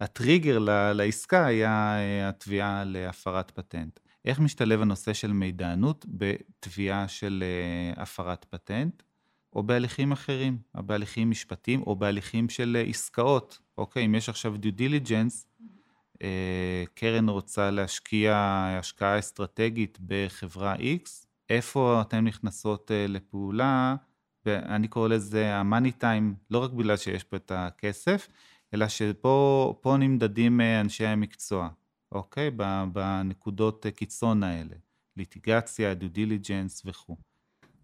הטריגר 0.00 0.58
לעסקה 0.94 1.46
היה 1.46 1.96
אה, 1.98 2.28
התביעה 2.28 2.84
להפרת 2.84 3.50
פטנט. 3.50 4.00
איך 4.24 4.40
משתלב 4.40 4.82
הנושא 4.82 5.12
של 5.12 5.32
מידענות 5.32 6.06
בתביעה 6.08 7.08
של 7.08 7.44
אה, 7.46 8.02
הפרת 8.02 8.44
פטנט? 8.44 9.02
או 9.52 9.62
בהליכים 9.62 10.12
אחרים, 10.12 10.58
או 10.74 10.82
בהליכים 10.82 11.30
משפטיים, 11.30 11.82
או 11.82 11.96
בהליכים 11.96 12.48
של 12.48 12.84
עסקאות. 12.88 13.58
אוקיי, 13.78 14.06
אם 14.06 14.14
יש 14.14 14.28
עכשיו 14.28 14.54
due 14.54 14.78
diligence, 14.78 15.44
אה, 15.60 15.66
קרן 16.94 17.28
רוצה 17.28 17.70
להשקיע 17.70 18.36
השקעה 18.78 19.18
אסטרטגית 19.18 19.98
בחברה 20.06 20.74
X, 20.74 21.26
איפה 21.50 22.00
אתן 22.00 22.24
נכנסות 22.24 22.90
אה, 22.90 23.06
לפעולה, 23.08 23.96
ואני 24.46 24.88
קורא 24.88 25.08
לזה 25.08 25.54
ה-money 25.54 26.02
time, 26.02 26.34
לא 26.50 26.58
רק 26.58 26.70
בגלל 26.70 26.96
שיש 26.96 27.24
פה 27.24 27.36
את 27.36 27.52
הכסף, 27.54 28.28
אלא 28.74 28.88
שפה 28.88 29.96
נמדדים 29.98 30.60
אה, 30.60 30.80
אנשי 30.80 31.06
המקצוע, 31.06 31.68
אוקיי? 32.12 32.50
בנקודות 32.92 33.86
קיצון 33.96 34.42
האלה, 34.42 34.74
ליטיגציה, 35.16 35.92
due 35.92 36.16
diligence 36.16 36.82
וכו'. 36.84 37.16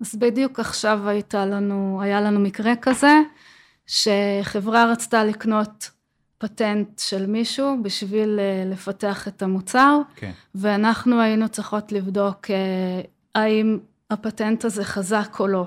אז 0.01 0.17
בדיוק 0.17 0.61
עכשיו 0.61 1.09
הייתה 1.09 1.47
לנו, 1.47 2.03
היה 2.03 2.21
לנו 2.21 2.41
מקרה 2.41 2.73
כזה, 2.83 3.21
שחברה 3.87 4.93
רצתה 4.93 5.25
לקנות 5.25 5.91
פטנט 6.43 6.99
של 6.99 7.27
מישהו 7.27 7.83
בשביל 7.83 8.41
אה, 8.41 8.65
לפתח 8.71 9.29
את 9.29 9.43
המוצר, 9.43 10.01
כן. 10.17 10.31
ואנחנו 10.55 11.21
היינו 11.21 11.49
צריכות 11.49 11.93
לבדוק 11.93 12.51
אה, 12.51 13.01
האם 13.35 13.79
הפטנט 14.11 14.65
הזה 14.65 14.85
חזק 14.85 15.37
או 15.41 15.47
לא. 15.47 15.67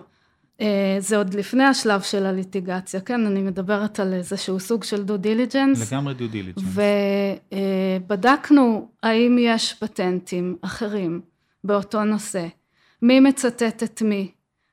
אה, 0.62 0.98
זה 1.00 1.18
עוד 1.18 1.34
לפני 1.34 1.64
השלב 1.64 2.02
של 2.02 2.26
הליטיגציה, 2.26 3.02
כן, 3.02 3.26
אני 3.26 3.42
מדברת 3.42 4.00
על 4.00 4.14
איזשהו 4.14 4.60
סוג 4.60 4.84
של 4.84 5.04
due 5.04 5.18
diligence. 5.18 5.92
לגמרי 5.92 6.14
due 6.14 6.28
diligence. 6.28 6.64
ובדקנו 8.08 8.88
האם 9.04 9.38
יש 9.40 9.74
פטנטים 9.74 10.58
אחרים 10.62 11.22
באותו 11.64 12.04
נושא, 12.04 12.48
מי 13.02 13.20
מצטט 13.20 13.84
את 13.84 14.02
מי, 14.02 14.32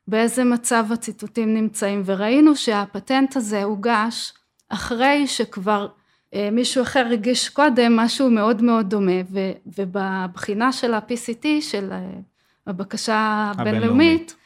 באיזה 0.09 0.45
מצב 0.45 0.85
הציטוטים 0.93 1.55
נמצאים, 1.55 2.03
וראינו 2.05 2.57
שהפטנט 2.57 3.37
הזה 3.37 3.63
הוגש 3.63 4.33
אחרי 4.73 5.27
שכבר 5.27 5.89
אה, 6.35 6.49
מישהו 6.53 6.83
אחר 6.83 7.07
הגיש 7.13 7.49
קודם 7.49 7.97
משהו 7.97 8.31
מאוד 8.31 8.63
מאוד 8.63 8.91
דומה, 8.91 9.21
ו, 9.31 9.53
ובבחינה 9.67 10.73
של 10.73 10.95
ה-PCT, 10.95 11.47
של 11.61 11.93
אה, 11.93 12.11
הבקשה 12.67 13.53
הבינלאומית, 13.57 14.37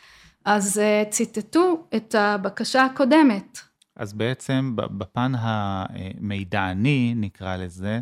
אז 0.45 0.79
אה, 0.79 1.03
ציטטו 1.11 1.87
את 1.97 2.15
הבקשה 2.15 2.85
הקודמת. 2.85 3.59
אז 3.97 4.13
בעצם 4.13 4.73
בפן 4.77 5.33
המידעני, 5.39 7.15
נקרא 7.17 7.57
לזה, 7.57 8.01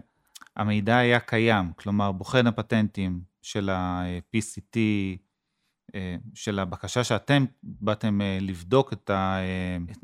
המידע 0.56 0.96
היה 0.96 1.20
קיים, 1.20 1.72
כלומר 1.76 2.12
בוחן 2.12 2.46
הפטנטים 2.46 3.20
של 3.42 3.70
ה-PCT, 3.70 4.78
של 6.34 6.58
הבקשה 6.58 7.04
שאתם 7.04 7.44
באתם 7.62 8.20
לבדוק 8.40 8.92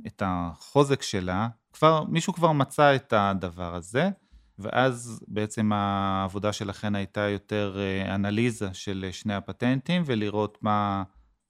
את 0.07 0.23
החוזק 0.23 1.03
שלה, 1.03 1.49
כבר, 1.73 2.05
מישהו 2.09 2.33
כבר 2.33 2.53
מצא 2.53 2.95
את 2.97 3.13
הדבר 3.17 3.75
הזה, 3.75 4.11
ואז 4.59 5.21
בעצם 5.29 5.73
העבודה 5.73 6.53
שלכן 6.53 6.95
הייתה 6.95 7.21
יותר 7.21 7.77
אה, 7.79 8.15
אנליזה 8.15 8.69
של 8.73 9.09
שני 9.13 9.35
הפטנטים, 9.35 10.03
ולראות 10.07 10.59
מה, 10.63 11.03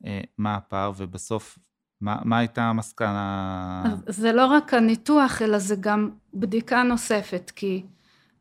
אה, 0.07 0.21
מה 0.39 0.55
הפער, 0.55 0.93
ובסוף 0.97 1.59
מה, 2.01 2.17
מה 2.25 2.39
הייתה 2.39 2.63
המסקנה? 2.63 3.83
זה 4.07 4.33
לא 4.33 4.47
רק 4.47 4.75
הניתוח, 4.75 5.43
אלא 5.43 5.59
זה 5.59 5.77
גם 5.81 6.11
בדיקה 6.35 6.83
נוספת, 6.83 7.53
כי 7.57 7.83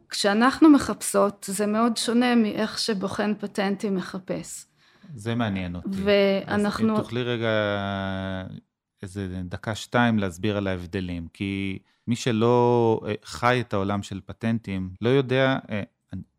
כשאנחנו 0.09 0.69
מחפשות, 0.69 1.45
זה 1.49 1.67
מאוד 1.67 1.97
שונה 1.97 2.35
מאיך 2.35 2.79
שבוחן 2.79 3.33
פטנטים 3.39 3.95
מחפש. 3.95 4.65
זה 5.15 5.35
מעניין 5.35 5.75
אותי. 5.75 5.89
ואנחנו... 5.91 6.93
אז 6.93 6.99
אם 6.99 7.03
תוכלי 7.03 7.23
רגע 7.23 7.49
איזה 9.03 9.41
דקה-שתיים 9.43 10.19
להסביר 10.19 10.57
על 10.57 10.67
ההבדלים, 10.67 11.27
כי 11.33 11.79
מי 12.07 12.15
שלא 12.15 13.01
אה, 13.07 13.13
חי 13.23 13.61
את 13.61 13.73
העולם 13.73 14.03
של 14.03 14.21
פטנטים, 14.25 14.89
לא 15.01 15.09
יודע 15.09 15.57
אה, 15.69 15.81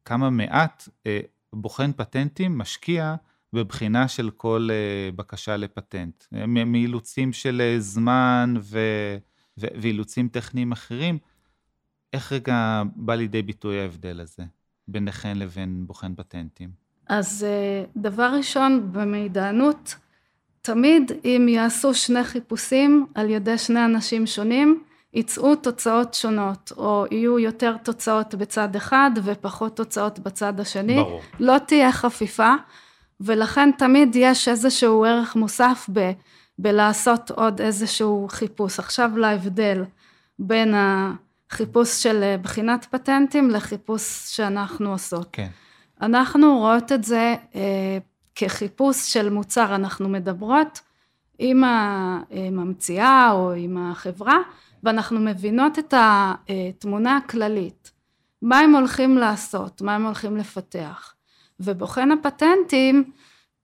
כמה 0.05 0.31
מעט 0.31 0.89
אה, 1.07 1.21
בוחן 1.53 1.93
פטנטים 1.93 2.59
משקיע 2.59 3.15
בבחינה 3.53 4.09
של 4.09 4.31
כל 4.31 4.69
בקשה 5.17 5.57
לפטנט. 5.57 6.25
מאילוצים 6.47 7.33
של 7.33 7.77
זמן 7.79 8.55
ו... 8.61 8.79
ואילוצים 9.57 10.29
טכניים 10.29 10.73
אחרים, 10.73 11.19
איך 12.13 12.33
רגע 12.33 12.83
בא 12.97 13.15
לידי 13.15 13.43
ביטוי 13.43 13.81
ההבדל 13.81 14.21
הזה 14.21 14.45
ביניכן 14.89 15.39
לבין 15.39 15.87
בוחן 15.87 16.15
פטנטים? 16.15 16.71
אז 17.09 17.47
דבר 17.97 18.33
ראשון, 18.37 18.93
במידענות, 18.93 19.97
תמיד 20.63 21.13
אם 21.25 21.47
יעשו 21.49 21.95
שני 21.95 22.25
חיפושים 22.25 23.07
על 23.15 23.31
ידי 23.31 23.59
שני 23.59 23.85
אנשים 23.85 24.27
שונים, 24.27 24.83
יצאו 25.15 25.57
תוצאות 25.57 26.15
שונות, 26.15 26.73
או 26.77 27.05
יהיו 27.11 27.39
יותר 27.39 27.77
תוצאות 27.77 28.35
בצד 28.35 28.77
אחד 28.77 29.11
ופחות 29.25 29.77
תוצאות 29.77 30.19
בצד 30.19 30.61
השני. 30.61 30.97
ברור. 30.97 31.21
לא 31.41 31.59
תהיה 31.59 31.93
חפיפה, 31.93 32.55
ולכן 33.21 33.71
תמיד 33.79 34.17
יש 34.17 34.49
איזשהו 34.49 35.05
ערך 35.05 35.37
מוסף 35.37 35.87
ב, 35.93 36.11
בלעשות 36.59 37.31
עוד 37.31 37.61
איזשהו 37.61 38.27
חיפוש. 38.31 38.79
עכשיו 38.79 39.11
להבדל 39.17 39.85
בין 40.39 40.75
החיפוש 40.77 42.03
של 42.03 42.37
בחינת 42.43 42.87
פטנטים 42.91 43.51
לחיפוש 43.51 44.03
שאנחנו 44.37 44.93
עושות. 44.93 45.29
כן. 45.33 45.49
אנחנו 46.03 46.59
רואות 46.59 46.93
את 46.93 47.05
זה 47.05 47.35
אה, 47.55 47.99
כחיפוש 48.35 49.13
של 49.13 49.31
מוצר 49.31 49.75
אנחנו 49.75 50.09
מדברות 50.09 50.81
עם 51.39 51.65
הממציאה 51.65 53.31
או 53.33 53.53
עם 53.53 53.77
החברה 53.79 54.39
ואנחנו 54.83 55.21
מבינות 55.21 55.79
את 55.79 55.95
התמונה 55.97 57.17
הכללית, 57.17 57.91
מה 58.43 58.59
הם 58.59 58.75
הולכים 58.75 59.19
לעשות, 59.19 59.83
מה 59.83 59.95
הם 59.95 60.07
הולכים 60.07 60.37
לפתח. 60.37 61.15
ובוחן 61.61 62.11
הפטנטים 62.11 63.11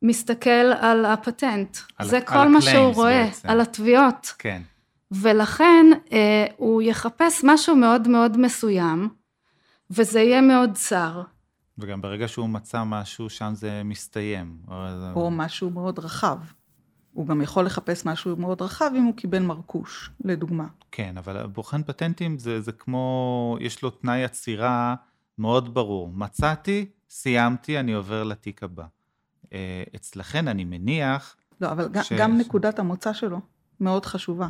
מסתכל 0.02 0.50
על 0.80 1.04
הפטנט, 1.04 1.76
על, 1.96 2.06
זה 2.06 2.20
כל 2.20 2.48
מה 2.48 2.60
שהוא 2.60 2.94
רואה, 2.94 3.24
בעצם. 3.24 3.48
על 3.48 3.60
התביעות. 3.60 4.32
כן. 4.38 4.62
ולכן 5.10 5.86
אה, 6.12 6.46
הוא 6.56 6.82
יחפש 6.82 7.40
משהו 7.44 7.76
מאוד 7.76 8.08
מאוד 8.08 8.38
מסוים, 8.38 9.08
וזה 9.90 10.20
יהיה 10.20 10.40
מאוד 10.40 10.70
צר. 10.74 11.22
וגם 11.78 12.00
ברגע 12.00 12.28
שהוא 12.28 12.48
מצא 12.48 12.84
משהו, 12.84 13.30
שם 13.30 13.52
זה 13.54 13.82
מסתיים. 13.84 14.58
או 15.14 15.30
משהו 15.30 15.70
מאוד 15.70 15.98
רחב. 15.98 16.38
הוא 17.12 17.26
גם 17.26 17.42
יכול 17.42 17.66
לחפש 17.66 18.06
משהו 18.06 18.36
מאוד 18.36 18.62
רחב 18.62 18.90
אם 18.96 19.04
הוא 19.04 19.14
קיבל 19.16 19.42
מרקוש, 19.42 20.10
לדוגמה. 20.24 20.66
כן, 20.92 21.16
אבל 21.18 21.46
בוחן 21.46 21.82
פטנטים 21.82 22.38
זה, 22.38 22.60
זה 22.60 22.72
כמו, 22.72 23.56
יש 23.60 23.82
לו 23.82 23.90
תנאי 23.90 24.24
עצירה 24.24 24.94
מאוד 25.38 25.74
ברור. 25.74 26.08
מצאתי, 26.08 26.86
סיימתי, 27.10 27.80
אני 27.80 27.92
עובר 27.92 28.22
לתיק 28.22 28.62
הבא. 28.62 28.84
אה, 29.52 29.82
אצלכן 29.96 30.48
אני 30.48 30.64
מניח... 30.64 31.36
לא, 31.60 31.70
אבל 31.70 31.88
ש... 32.02 32.12
גם 32.12 32.38
נקודת 32.38 32.78
המוצא 32.78 33.12
שלו 33.12 33.40
מאוד 33.80 34.06
חשובה. 34.06 34.48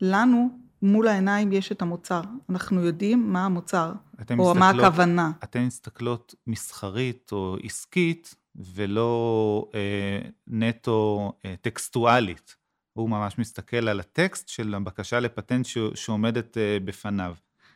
לנו 0.00 0.58
מול 0.84 1.08
העיניים 1.08 1.52
יש 1.52 1.72
את 1.72 1.82
המוצר. 1.82 2.20
אנחנו 2.50 2.84
יודעים 2.84 3.32
מה 3.32 3.44
המוצר, 3.44 3.92
או 3.92 4.20
מסתכלות, 4.20 4.56
מה 4.56 4.70
הכוונה. 4.70 5.30
אתן 5.44 5.60
מסתכלות 5.60 6.34
מסחרית 6.46 7.28
או 7.32 7.56
עסקית, 7.62 8.34
ולא 8.56 9.68
אה, 9.74 10.18
נטו 10.46 11.32
אה, 11.44 11.54
טקסטואלית. 11.60 12.56
הוא 12.92 13.10
ממש 13.10 13.38
מסתכל 13.38 13.88
על 13.88 14.00
הטקסט 14.00 14.48
של 14.48 14.74
הבקשה 14.74 15.20
לפטנט 15.20 15.66
ש, 15.66 15.78
שעומדת 15.94 16.58
אה, 16.58 16.78
בפניו. 16.84 17.34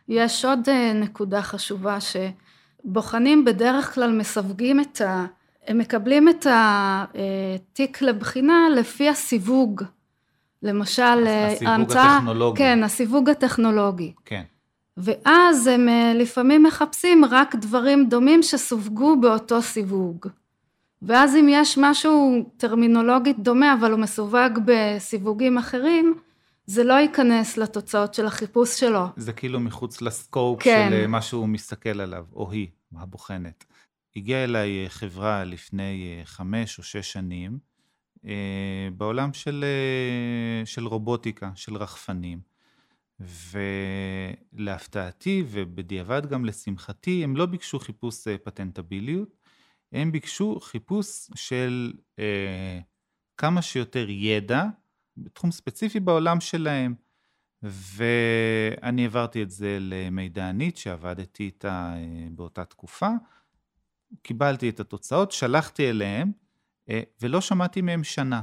יש 0.09 0.45
עוד 0.45 0.69
אה, 0.69 0.93
נקודה 0.93 1.43
חשובה, 1.43 1.99
שבוחנים 2.01 3.45
בדרך 3.45 3.95
כלל 3.95 4.13
מסווגים 4.13 4.81
את 4.81 5.01
ה... 5.01 5.27
הם 5.67 5.79
מקבלים 5.79 6.29
את 6.29 6.47
התיק 6.51 8.03
אה, 8.03 8.09
לבחינה 8.09 8.69
לפי 8.77 9.09
הסיווג. 9.09 9.83
למשל, 10.63 11.27
הסיווג 11.27 11.69
ההמצאה, 11.69 12.17
הטכנולוגי. 12.17 12.59
כן, 12.59 12.83
הסיווג 12.83 13.31
הטכנולוגי. 13.31 14.13
כן. 14.25 14.43
ואז 14.97 15.67
הם 15.67 15.89
אה, 15.89 16.13
לפעמים 16.15 16.63
מחפשים 16.63 17.25
רק 17.25 17.55
דברים 17.55 18.09
דומים 18.09 18.43
שסווגו 18.43 19.21
באותו 19.21 19.63
סיווג. 19.63 20.27
ואז 21.03 21.37
אם 21.37 21.47
יש 21.51 21.79
משהו 21.79 22.45
טרמינולוגית 22.57 23.39
דומה, 23.39 23.75
אבל 23.75 23.91
הוא 23.91 24.01
מסווג 24.01 24.59
בסיווגים 24.65 25.59
אחרים, 25.59 26.15
זה 26.67 26.85
לא 26.85 26.95
ייכנס 26.95 27.57
לתוצאות 27.57 28.15
של 28.15 28.27
החיפוש 28.27 28.81
שלו. 28.81 29.05
זה 29.17 29.33
כאילו 29.33 29.61
מחוץ 29.61 30.03
לסקופ 30.03 30.63
כן. 30.63 30.89
של 30.91 30.95
אה, 30.95 31.07
מה 31.07 31.23
שהוא 31.23 31.49
מסתכל 31.49 32.01
עליו, 32.01 32.25
או 32.33 32.51
היא, 32.51 32.69
הבוחנת. 32.97 33.65
הגיעה 34.17 34.45
אליי 34.45 34.85
אה, 34.85 34.89
חברה 34.89 35.45
לפני 35.45 36.21
חמש 36.25 36.79
או 36.79 36.83
שש 36.83 37.13
שנים, 37.13 37.53
אה, 37.53 37.59
בעולם 38.97 39.33
של, 39.33 39.65
אה, 39.65 40.67
של 40.67 40.87
רובוטיקה, 40.87 41.51
של 41.55 41.77
רחפנים. 41.77 42.41
ולהפתעתי 44.53 45.45
ובדיעבד 45.51 46.27
גם 46.27 46.45
לשמחתי, 46.45 47.25
הם 47.25 47.37
לא 47.37 47.47
ביקשו 47.47 47.79
חיפוש 47.79 48.29
אה, 48.29 48.39
פטנטביליות, 48.39 49.37
הם 49.93 50.13
ביקשו 50.13 50.61
חיפוש 50.61 51.31
של 51.35 51.93
אה, 52.19 52.81
כמה 53.37 53.63
שיותר 53.63 54.07
ידע 54.09 54.65
בתחום 55.17 55.51
ספציפי 55.51 56.01
בעולם 56.01 56.41
שלהם. 56.41 56.95
ואני 57.63 59.03
העברתי 59.03 59.43
את 59.43 59.51
זה 59.51 59.79
למידענית 59.81 60.77
שעבדתי 60.77 61.45
איתה 61.45 61.95
באותה 62.31 62.65
תקופה. 62.65 63.11
קיבלתי 64.23 64.69
את 64.69 64.81
התוצאות, 64.81 65.33
שלחתי 65.33 65.91
אליהם, 65.91 66.33
ולא 67.21 67.41
שמעתי 67.41 67.81
מהם 67.81 68.05
שנה. 68.05 68.43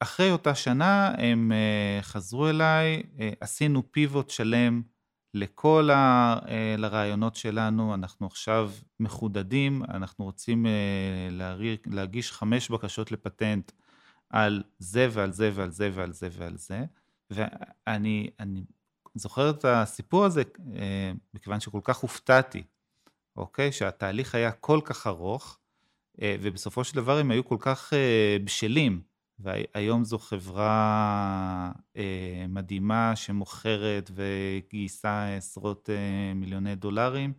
אחרי 0.00 0.30
אותה 0.30 0.54
שנה 0.54 1.12
הם 1.18 1.52
חזרו 2.00 2.48
אליי, 2.48 3.02
עשינו 3.40 3.92
פיבוט 3.92 4.30
שלם 4.30 4.82
לכל 5.34 5.90
הרעיונות 6.82 7.36
שלנו, 7.36 7.94
אנחנו 7.94 8.26
עכשיו 8.26 8.72
מחודדים, 9.00 9.82
אנחנו 9.88 10.24
רוצים 10.24 10.66
להגיש 11.86 12.32
חמש 12.32 12.70
בקשות 12.70 13.12
לפטנט 13.12 13.72
על 14.30 14.62
זה 14.78 15.08
ועל 15.10 15.32
זה 15.32 15.50
ועל 15.54 15.70
זה 15.70 15.90
ועל 15.94 16.12
זה 16.12 16.28
ועל 16.32 16.56
זה. 16.56 16.84
ואני 17.30 18.30
זוכר 19.14 19.50
את 19.50 19.64
הסיפור 19.64 20.24
הזה 20.24 20.42
מכיוון 21.34 21.60
שכל 21.60 21.80
כך 21.84 21.96
הופתעתי, 21.96 22.62
אוקיי? 23.36 23.72
שהתהליך 23.72 24.34
היה 24.34 24.52
כל 24.52 24.80
כך 24.84 25.06
ארוך, 25.06 25.58
ובסופו 26.18 26.84
של 26.84 26.96
דבר 26.96 27.18
הם 27.18 27.30
היו 27.30 27.44
כל 27.44 27.56
כך 27.60 27.92
בשלים. 28.44 29.00
והיום 29.38 30.04
זו 30.04 30.18
חברה 30.18 31.72
אה, 31.96 32.46
מדהימה 32.48 33.16
שמוכרת 33.16 34.10
וגייסה 34.14 35.36
עשרות 35.36 35.90
אה, 35.90 36.34
מיליוני 36.34 36.74
דולרים. 36.74 37.32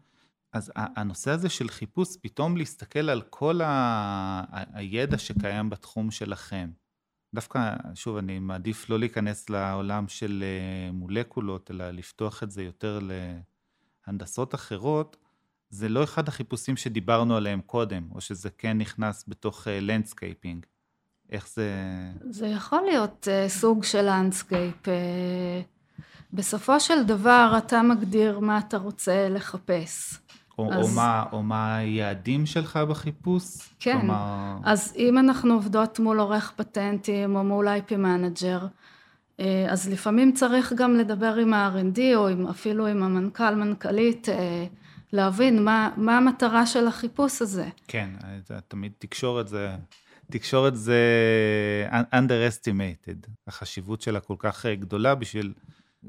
אז 0.53 0.71
הנושא 0.75 1.31
הזה 1.31 1.49
של 1.49 1.69
חיפוש, 1.69 2.17
פתאום 2.21 2.57
להסתכל 2.57 3.09
על 3.09 3.21
כל 3.21 3.61
ה... 3.61 4.43
הידע 4.73 5.17
שקיים 5.17 5.69
בתחום 5.69 6.11
שלכם. 6.11 6.69
דווקא, 7.35 7.75
שוב, 7.93 8.17
אני 8.17 8.39
מעדיף 8.39 8.89
לא 8.89 8.99
להיכנס 8.99 9.49
לעולם 9.49 10.07
של 10.07 10.43
אה, 10.43 10.91
מולקולות, 10.91 11.71
אלא 11.71 11.91
לפתוח 11.91 12.43
את 12.43 12.51
זה 12.51 12.63
יותר 12.63 12.99
להנדסות 14.07 14.55
אחרות. 14.55 15.17
זה 15.69 15.89
לא 15.89 16.03
אחד 16.03 16.27
החיפושים 16.27 16.77
שדיברנו 16.77 17.35
עליהם 17.35 17.61
קודם, 17.61 18.07
או 18.15 18.21
שזה 18.21 18.49
כן 18.57 18.77
נכנס 18.77 19.25
בתוך 19.27 19.67
landscaping. 19.81 20.65
Uh, 20.65 20.67
איך 21.31 21.47
זה... 21.49 21.71
זה 22.29 22.47
יכול 22.47 22.81
להיות 22.81 23.27
uh, 23.27 23.49
סוג 23.49 23.83
של 23.83 24.01
landscape. 24.01 24.85
Uh, 24.85 24.89
בסופו 26.33 26.79
של 26.79 27.03
דבר 27.03 27.53
אתה 27.57 27.81
מגדיר 27.81 28.39
מה 28.39 28.59
אתה 28.59 28.77
רוצה 28.77 29.29
לחפש. 29.29 30.19
או, 30.57 30.73
אז... 30.73 30.89
או, 30.89 30.95
מה, 30.95 31.23
או 31.31 31.43
מה 31.43 31.75
היעדים 31.75 32.45
שלך 32.45 32.77
בחיפוש? 32.77 33.43
כן, 33.79 33.99
כלומר... 33.99 34.57
אז 34.63 34.93
אם 34.97 35.17
אנחנו 35.17 35.53
עובדות 35.53 35.99
מול 35.99 36.19
עורך 36.19 36.53
פטנטים 36.55 37.35
או 37.35 37.43
מול 37.43 37.67
IP 37.67 37.95
manager, 37.95 38.67
אה, 39.39 39.65
אז 39.69 39.89
לפעמים 39.89 40.31
צריך 40.31 40.73
גם 40.73 40.93
לדבר 40.93 41.35
עם 41.35 41.53
ה-R&D 41.53 41.99
או 42.15 42.27
עם, 42.27 42.47
אפילו 42.47 42.87
עם 42.87 43.03
המנכ"ל, 43.03 43.55
מנכ"לית, 43.55 44.27
להבין 45.13 45.63
מה, 45.63 45.93
מה 45.97 46.17
המטרה 46.17 46.65
של 46.65 46.87
החיפוש 46.87 47.41
הזה. 47.41 47.69
כן, 47.87 48.09
תמיד 48.67 48.91
תקשורת 48.99 49.47
זה 49.47 49.75
תקשורת 50.31 50.75
זה 50.75 51.01
underestimated, 51.91 53.27
החשיבות 53.47 54.01
שלה 54.01 54.19
כל 54.19 54.35
כך 54.39 54.65
אה, 54.65 54.75
גדולה 54.75 55.15
בשביל 55.15 55.53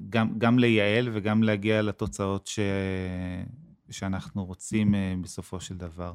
גם, 0.08 0.38
גם 0.38 0.58
לייעל 0.58 1.08
וגם 1.12 1.42
להגיע 1.42 1.82
לתוצאות 1.82 2.46
ש, 2.46 2.58
שאנחנו 3.90 4.44
רוצים 4.44 4.94
אה, 4.94 5.14
בסופו 5.20 5.60
של 5.60 5.76
דבר. 5.76 6.12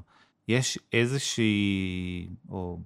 יש 0.48 0.80
איזושהי, 0.94 2.28
או 2.50 2.80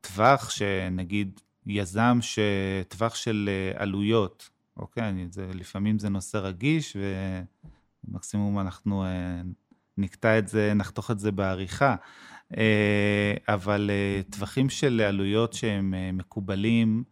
טווח 0.00 0.50
שנגיד 0.50 1.40
יזם 1.66 2.18
שטווח 2.20 3.14
של 3.14 3.50
אה, 3.52 3.82
עלויות, 3.82 4.50
אוקיי? 4.76 5.08
אני, 5.08 5.26
זה, 5.30 5.50
לפעמים 5.54 5.98
זה 5.98 6.08
נושא 6.08 6.36
רגיש 6.36 6.96
ומקסימום 8.10 8.58
אנחנו 8.58 9.04
נקטע 9.98 10.38
את 10.38 10.48
זה, 10.48 10.72
נחתוך 10.74 11.10
את 11.10 11.18
זה 11.18 11.32
בעריכה. 11.32 11.96
אה, 12.56 13.34
אבל 13.48 13.90
אה, 13.92 14.22
טווחים 14.30 14.70
של 14.70 15.00
עלויות 15.00 15.52
שהם 15.52 15.94
אה, 15.94 16.12
מקובלים 16.12 17.04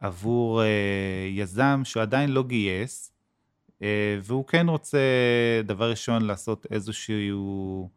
עבור 0.00 0.62
יזם 1.30 1.80
שהוא 1.84 2.02
עדיין 2.02 2.30
לא 2.30 2.42
גייס, 2.42 3.12
והוא 4.22 4.46
כן 4.46 4.68
רוצה, 4.68 4.98
דבר 5.64 5.90
ראשון, 5.90 6.22
לעשות 6.22 6.66
איזשהו 6.70 7.90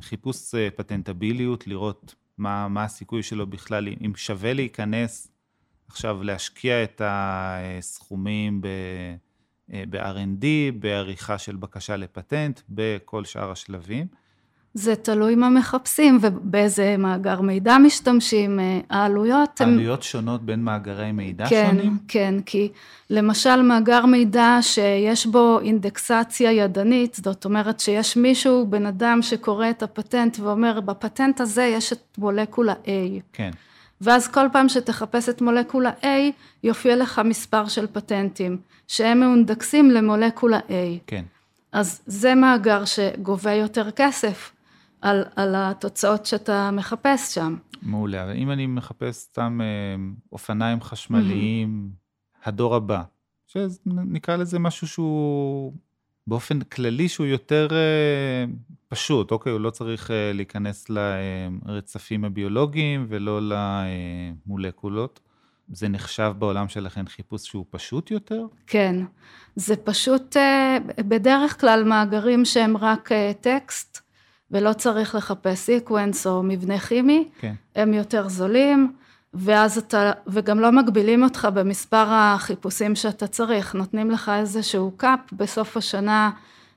חיפוש 0.00 0.54
פטנטביליות, 0.76 1.66
לראות 1.66 2.14
מה, 2.38 2.68
מה 2.68 2.84
הסיכוי 2.84 3.22
שלו 3.22 3.46
בכלל, 3.46 3.88
אם 3.88 4.12
שווה 4.16 4.52
להיכנס 4.52 5.28
עכשיו 5.88 6.22
להשקיע 6.22 6.84
את 6.84 7.02
הסכומים 7.04 8.60
ב-R&D, 9.70 10.44
בעריכה 10.78 11.38
של 11.38 11.56
בקשה 11.56 11.96
לפטנט, 11.96 12.60
בכל 12.68 13.24
שאר 13.24 13.50
השלבים. 13.50 14.06
זה 14.74 14.96
תלוי 14.96 15.34
מה 15.34 15.50
מחפשים 15.50 16.18
ובאיזה 16.20 16.96
מאגר 16.98 17.40
מידע 17.40 17.78
משתמשים, 17.78 18.60
אה, 18.60 18.80
העלויות 18.90 19.60
הן... 19.60 19.68
עלויות 19.68 20.02
שונות 20.02 20.42
בין 20.42 20.64
מאגרי 20.64 21.12
מידע 21.12 21.48
כן, 21.48 21.68
שונים? 21.70 21.98
כן, 22.08 22.34
כן, 22.36 22.40
כי 22.46 22.68
למשל 23.10 23.62
מאגר 23.62 24.06
מידע 24.06 24.58
שיש 24.60 25.26
בו 25.26 25.60
אינדקסציה 25.60 26.52
ידנית, 26.52 27.14
זאת 27.24 27.44
אומרת 27.44 27.80
שיש 27.80 28.16
מישהו, 28.16 28.66
בן 28.66 28.86
אדם 28.86 29.18
שקורא 29.22 29.70
את 29.70 29.82
הפטנט 29.82 30.38
ואומר, 30.40 30.80
בפטנט 30.80 31.40
הזה 31.40 31.62
יש 31.62 31.92
את 31.92 32.18
מולקולה 32.18 32.74
A. 32.84 32.88
כן. 33.32 33.50
ואז 34.00 34.28
כל 34.28 34.46
פעם 34.52 34.68
שתחפש 34.68 35.28
את 35.28 35.40
מולקולה 35.40 35.90
A, 36.02 36.06
יופיע 36.62 36.96
לך 36.96 37.20
מספר 37.24 37.68
של 37.68 37.86
פטנטים, 37.86 38.58
שהם 38.88 39.20
מאונדקסים 39.20 39.90
למולקולה 39.90 40.58
A. 40.58 40.72
כן. 41.06 41.24
אז 41.72 42.02
זה 42.06 42.34
מאגר 42.34 42.84
שגובה 42.84 43.52
יותר 43.52 43.90
כסף. 43.90 44.52
על, 45.00 45.24
על 45.36 45.54
התוצאות 45.56 46.26
שאתה 46.26 46.70
מחפש 46.70 47.34
שם. 47.34 47.56
מעולה, 47.82 48.32
אם 48.32 48.50
אני 48.50 48.66
מחפש 48.66 49.16
סתם 49.16 49.60
אה, 49.62 49.66
אופניים 50.32 50.80
חשמליים, 50.80 51.90
mm-hmm. 51.90 52.48
הדור 52.48 52.74
הבא, 52.74 53.02
שנקרא 53.46 54.36
לזה 54.36 54.58
משהו 54.58 54.88
שהוא 54.88 55.72
באופן 56.28 56.60
כללי 56.60 57.08
שהוא 57.08 57.26
יותר 57.26 57.68
אה, 57.72 58.44
פשוט, 58.88 59.30
אוקיי, 59.30 59.52
הוא 59.52 59.60
לא 59.60 59.70
צריך 59.70 60.10
אה, 60.10 60.32
להיכנס 60.34 60.86
לרצפים 60.88 62.24
הביולוגיים 62.24 63.06
ולא 63.08 63.40
למולקולות. 64.46 65.20
זה 65.72 65.88
נחשב 65.88 66.32
בעולם 66.38 66.68
שלכם 66.68 67.06
חיפוש 67.06 67.46
שהוא 67.46 67.64
פשוט 67.70 68.10
יותר? 68.10 68.42
כן, 68.66 68.96
זה 69.56 69.76
פשוט 69.76 70.36
בדרך 70.98 71.60
כלל 71.60 71.84
מאגרים 71.84 72.44
שהם 72.44 72.76
רק 72.76 73.08
טקסט. 73.40 74.08
ולא 74.50 74.72
צריך 74.72 75.14
לחפש 75.14 75.58
sequence 75.58 76.26
או 76.26 76.42
מבנה 76.42 76.78
כימי, 76.78 77.28
כן. 77.40 77.54
הם 77.74 77.94
יותר 77.94 78.28
זולים, 78.28 78.92
ואז 79.34 79.78
אתה, 79.78 80.12
וגם 80.26 80.60
לא 80.60 80.72
מגבילים 80.72 81.22
אותך 81.22 81.48
במספר 81.54 82.06
החיפושים 82.08 82.94
שאתה 82.94 83.26
צריך, 83.26 83.74
נותנים 83.74 84.10
לך 84.10 84.32
איזשהו 84.34 84.92
cap 84.96 85.20
בסוף 85.32 85.76
השנה 85.76 86.30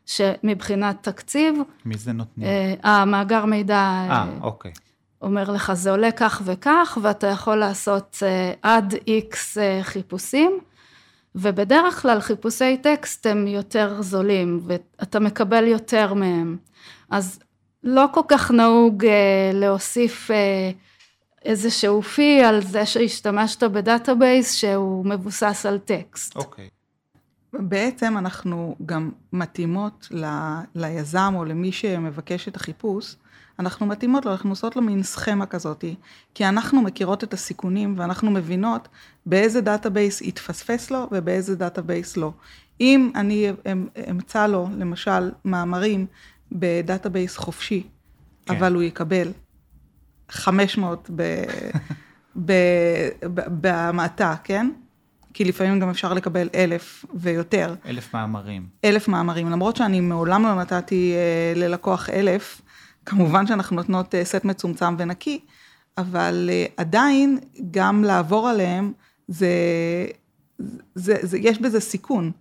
שמבחינת 0.06 0.98
תקציב. 1.02 1.56
מי 1.86 1.98
זה 1.98 2.12
נותנים? 2.12 2.48
אה, 2.48 2.74
המאגר 2.84 3.46
מידע. 3.46 3.76
אה, 3.76 4.08
אה, 4.12 4.26
אוקיי. 4.42 4.72
אומר 5.22 5.52
לך, 5.52 5.74
זה 5.74 5.92
עולה 5.92 6.12
כך 6.12 6.42
וכך, 6.46 6.98
ואתה 7.02 7.28
יכול 7.28 7.56
לעשות 7.56 8.18
אה, 8.24 8.54
עד 8.62 8.96
איקס 9.08 9.58
אה, 9.58 9.80
חיפושים. 9.84 10.60
ובדרך 11.36 12.02
כלל 12.02 12.20
חיפושי 12.20 12.78
טקסט 12.78 13.26
הם 13.26 13.48
יותר 13.48 14.02
זולים, 14.02 14.60
ואתה 14.68 15.20
מקבל 15.20 15.68
יותר 15.68 16.14
מהם. 16.14 16.58
אז 17.10 17.40
לא 17.84 18.06
כל 18.14 18.22
כך 18.28 18.52
נהוג 18.52 19.06
אה, 19.06 19.52
להוסיף 19.54 20.32
אה, 20.32 20.72
איזשהו 21.46 22.02
fee 22.02 22.44
על 22.44 22.62
זה 22.62 22.86
שהשתמשת 22.86 23.64
ב 23.64 23.74
database 23.74 24.54
שהוא 24.54 25.06
מבוסס 25.06 25.66
על 25.66 25.78
טקסט. 25.78 26.36
אוקיי. 26.36 26.68
Okay. 26.68 26.82
בעצם 27.54 28.18
אנחנו 28.18 28.76
גם 28.86 29.12
מתאימות 29.34 30.08
ל, 30.12 30.26
ליזם 30.76 31.34
או 31.36 31.46
למי 31.46 31.72
שמבקש 31.72 32.48
את 32.48 32.56
החיפוש, 32.56 33.16
אנחנו 33.60 33.86
מתאימות 33.86 34.26
לו, 34.26 34.32
אנחנו 34.32 34.50
עושות 34.50 34.76
לו 34.76 34.82
מין 34.82 35.04
סכמה 35.04 35.46
כזאתי, 35.46 35.96
כי 36.34 36.46
אנחנו 36.46 36.82
מכירות 36.82 37.24
את 37.24 37.34
הסיכונים 37.34 37.96
ואנחנו 37.98 38.32
מבינות 38.32 38.88
באיזה 39.26 39.62
database 39.62 40.22
יתפספס 40.22 40.92
לו 40.92 41.08
ובאיזה 41.12 41.56
database 41.56 42.18
לא. 42.18 42.32
אם 42.82 43.12
אני 43.16 43.52
אמצא 44.10 44.48
לו, 44.48 44.68
למשל, 44.78 45.32
מאמרים 45.46 46.06
ב 46.52 46.62
database 46.62 47.38
חופשי, 47.38 47.88
כן. 48.46 48.56
אבל 48.56 48.74
הוא 48.74 48.84
יקבל 48.84 49.32
500 50.32 51.10
בהמעטה, 53.48 54.36
כן? 54.44 54.70
כי 55.34 55.46
לפעמים 55.46 55.80
גם 55.80 55.90
אפשר 55.90 56.14
לקבל 56.14 56.50
אלף 56.56 57.06
ויותר. 57.14 57.76
אלף 57.86 58.14
מאמרים. 58.14 58.66
אלף 58.86 59.08
מאמרים, 59.08 59.50
למרות 59.50 59.76
שאני 59.76 60.00
מעולם 60.00 60.44
לא 60.44 60.56
נתתי 60.56 61.14
אה, 61.16 61.54
ללקוח 61.60 62.10
אלף, 62.10 62.62
כמובן 63.06 63.48
שאנחנו 63.48 63.76
נותנות 63.76 64.16
אה, 64.16 64.26
סט 64.26 64.46
מצומצם 64.46 64.96
ונקי, 64.98 65.40
אבל 65.98 66.50
אה, 66.52 66.66
עדיין 66.78 67.40
גם 67.72 68.04
לעבור 68.04 68.50
עליהם, 68.50 68.94
זה, 69.28 69.48
זה, 70.96 71.16
זה, 71.22 71.38
יש 71.38 71.60
בזה 71.62 71.80
סיכון. 71.80 72.32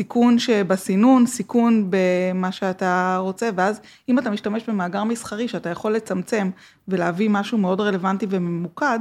סיכון 0.00 0.38
שבסינון, 0.38 1.26
סיכון 1.26 1.90
במה 1.90 2.52
שאתה 2.52 3.16
רוצה, 3.20 3.50
ואז 3.54 3.80
אם 4.08 4.18
אתה 4.18 4.30
משתמש 4.30 4.62
במאגר 4.68 5.04
מסחרי 5.04 5.48
שאתה 5.48 5.68
יכול 5.68 5.92
לצמצם 5.92 6.50
ולהביא 6.88 7.30
משהו 7.30 7.58
מאוד 7.58 7.80
רלוונטי 7.80 8.26
וממוקד, 8.30 8.98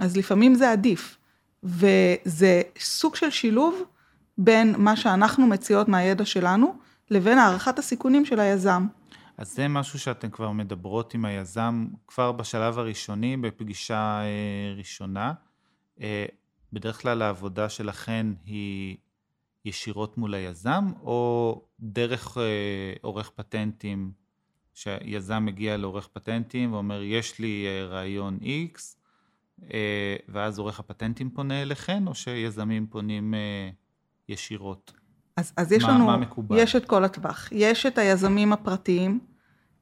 אז 0.00 0.16
לפעמים 0.16 0.54
זה 0.54 0.70
עדיף. 0.70 1.18
וזה 1.64 2.62
סוג 2.78 3.16
של 3.16 3.30
שילוב 3.30 3.82
בין 4.38 4.74
מה 4.78 4.96
שאנחנו 4.96 5.46
מציעות 5.46 5.88
מהידע 5.88 6.24
שלנו, 6.24 6.74
לבין 7.10 7.38
הערכת 7.38 7.78
הסיכונים 7.78 8.24
של 8.24 8.40
היזם. 8.40 8.86
אז 9.38 9.54
זה 9.54 9.68
משהו 9.68 9.98
שאתן 9.98 10.30
כבר 10.30 10.50
מדברות 10.50 11.14
עם 11.14 11.24
היזם 11.24 11.86
כבר 12.06 12.32
בשלב 12.32 12.78
הראשוני, 12.78 13.36
בפגישה 13.36 14.20
אה, 14.22 14.74
ראשונה. 14.76 15.32
אה, 16.00 16.26
בדרך 16.72 17.02
כלל 17.02 17.22
העבודה 17.22 17.68
שלכן 17.68 18.26
היא 18.46 18.96
ישירות 19.64 20.18
מול 20.18 20.34
היזם, 20.34 20.84
או 21.02 21.62
דרך 21.80 22.38
אה, 22.38 22.42
עורך 23.02 23.30
פטנטים, 23.30 24.12
שיזם 24.74 25.44
מגיע 25.44 25.76
לעורך 25.76 26.08
פטנטים 26.12 26.72
ואומר, 26.72 27.02
יש 27.02 27.38
לי 27.38 27.66
רעיון 27.88 28.38
X, 28.42 28.80
ואז 30.28 30.58
עורך 30.58 30.80
הפטנטים 30.80 31.30
פונה 31.30 31.62
אליכן, 31.62 32.06
או 32.06 32.14
שיזמים 32.14 32.86
פונים 32.86 33.34
ישירות? 34.28 34.92
אז, 35.36 35.52
אז 35.56 35.72
יש 35.72 35.82
מה, 35.82 35.90
לנו, 35.90 36.06
מה 36.06 36.16
מקובל? 36.16 36.58
יש 36.58 36.76
את 36.76 36.84
כל 36.84 37.04
הטווח. 37.04 37.48
יש 37.52 37.86
את 37.86 37.98
היזמים 37.98 38.52
הפרטיים, 38.52 39.20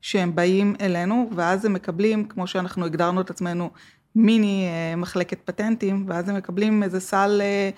שהם 0.00 0.34
באים 0.34 0.76
אלינו, 0.80 1.30
ואז 1.36 1.64
הם 1.64 1.72
מקבלים, 1.72 2.28
כמו 2.28 2.46
שאנחנו 2.46 2.84
הגדרנו 2.84 3.20
את 3.20 3.30
עצמנו, 3.30 3.70
מיני 4.14 4.66
אה, 4.68 4.96
מחלקת 4.96 5.40
פטנטים, 5.44 6.04
ואז 6.08 6.28
הם 6.28 6.36
מקבלים 6.36 6.82
איזה 6.82 7.00
סל 7.00 7.40
אה, 7.42 7.70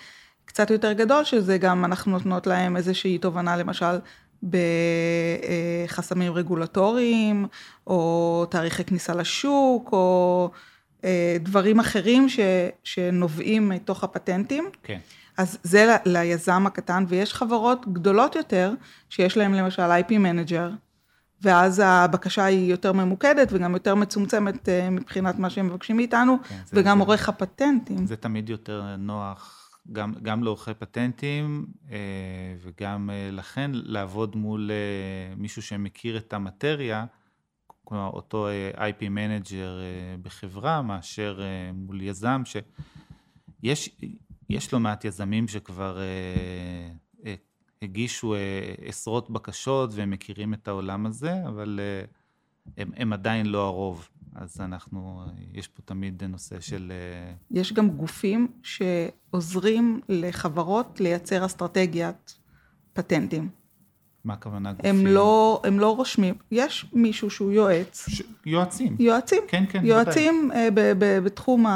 קצת 0.52 0.70
יותר 0.70 0.92
גדול, 0.92 1.24
שזה 1.24 1.58
גם, 1.58 1.84
אנחנו 1.84 2.12
נותנות 2.12 2.46
להם 2.46 2.76
איזושהי 2.76 3.18
תובנה, 3.18 3.56
למשל, 3.56 3.98
בחסמים 5.88 6.32
רגולטוריים, 6.32 7.46
או 7.86 8.46
תאריכי 8.50 8.84
כניסה 8.84 9.14
לשוק, 9.14 9.88
או 9.92 10.50
אה, 11.04 11.36
דברים 11.40 11.80
אחרים 11.80 12.28
ש, 12.28 12.40
שנובעים 12.84 13.68
מתוך 13.68 14.04
הפטנטים. 14.04 14.70
כן. 14.82 14.98
אז 15.36 15.58
זה 15.62 15.96
ליזם 16.04 16.66
הקטן, 16.66 17.04
ויש 17.08 17.34
חברות 17.34 17.86
גדולות 17.92 18.36
יותר, 18.36 18.72
שיש 19.08 19.36
להם 19.36 19.54
למשל 19.54 19.82
IP 19.82 20.10
Manager, 20.10 20.76
ואז 21.42 21.82
הבקשה 21.84 22.44
היא 22.44 22.70
יותר 22.70 22.92
ממוקדת 22.92 23.48
וגם 23.52 23.74
יותר 23.74 23.94
מצומצמת 23.94 24.68
אה, 24.68 24.90
מבחינת 24.90 25.38
מה 25.38 25.50
שהם 25.50 25.66
מבקשים 25.66 25.96
מאיתנו, 25.96 26.36
כן, 26.48 26.56
וגם 26.72 26.98
זה, 26.98 27.04
עורך 27.04 27.28
הפטנטים. 27.28 28.06
זה 28.06 28.16
תמיד 28.16 28.50
יותר 28.50 28.82
נוח, 28.98 29.61
גם, 29.92 30.14
גם 30.22 30.42
לעורכי 30.44 30.74
פטנטים 30.74 31.66
אה, 31.90 31.96
וגם 32.58 33.10
אה, 33.10 33.30
לכן 33.32 33.70
לעבוד 33.74 34.36
מול 34.36 34.70
מישהו 35.36 35.62
שמכיר 35.62 36.16
את 36.16 36.32
המטריה, 36.32 37.06
כלומר 37.84 38.10
אותו 38.10 38.48
IP 38.74 39.08
manager 39.08 39.80
בחברה, 40.22 40.82
מאשר 40.82 41.40
מול 41.74 42.02
יזם, 42.02 42.42
שיש 42.44 43.90
יש 44.50 44.72
לא 44.72 44.80
מעט 44.80 45.04
יזמים 45.04 45.48
שכבר 45.48 45.98
הגישו 47.82 48.34
אה, 48.34 48.74
עשרות 48.84 49.30
בקשות 49.30 49.90
והם 49.94 50.10
מכירים 50.10 50.54
את 50.54 50.68
העולם 50.68 51.06
הזה, 51.06 51.48
אבל 51.48 51.80
אה, 51.82 52.04
הם, 52.76 52.90
הם 52.96 53.12
עדיין 53.12 53.46
לא 53.46 53.66
הרוב. 53.66 54.08
אז 54.34 54.60
אנחנו, 54.60 55.24
יש 55.52 55.68
פה 55.68 55.82
תמיד 55.84 56.24
נושא 56.24 56.60
של... 56.60 56.92
אה, 56.92 57.32
יש 57.50 57.72
גם 57.72 57.90
גופים 57.90 58.48
שעוזרים 58.62 60.00
לחברות 60.08 61.00
לייצר 61.00 61.46
אסטרטגיית 61.46 62.38
פטנטים. 62.92 63.48
מה 64.24 64.34
הכוונה 64.34 64.72
גופים? 64.72 64.90
הם 64.96 65.06
לא, 65.06 65.62
הם 65.64 65.78
לא 65.78 65.96
רושמים, 65.96 66.34
יש 66.50 66.86
מישהו 66.92 67.30
שהוא 67.30 67.52
יועץ. 67.52 68.08
ש... 68.08 68.22
יועצים. 68.46 68.96
יועצים. 68.98 69.42
כן, 69.48 69.64
כן, 69.68 69.86
יועצים 69.86 70.50
ב- 70.74 70.92
ב- 70.98 71.18
בתחום 71.18 71.66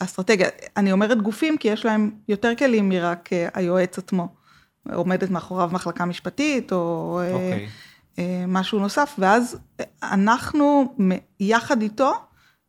האסטרטגיה. 0.00 0.48
אני 0.76 0.92
אומרת 0.92 1.22
גופים 1.22 1.56
כי 1.56 1.68
יש 1.68 1.84
להם 1.84 2.10
יותר 2.28 2.54
כלים 2.58 2.88
מרק 2.88 3.28
היועץ 3.54 3.98
עצמו. 3.98 4.34
עומדת 4.92 5.30
מאחוריו 5.30 5.70
מחלקה 5.72 6.04
משפטית, 6.04 6.72
או 6.72 7.20
okay. 7.20 7.28
אה, 7.28 7.34
אוקיי. 7.34 7.52
אה, 7.52 7.68
משהו 8.48 8.78
נוסף, 8.78 9.16
ואז 9.18 9.58
אנחנו 10.02 10.94
יחד 11.40 11.82
איתו 11.82 12.12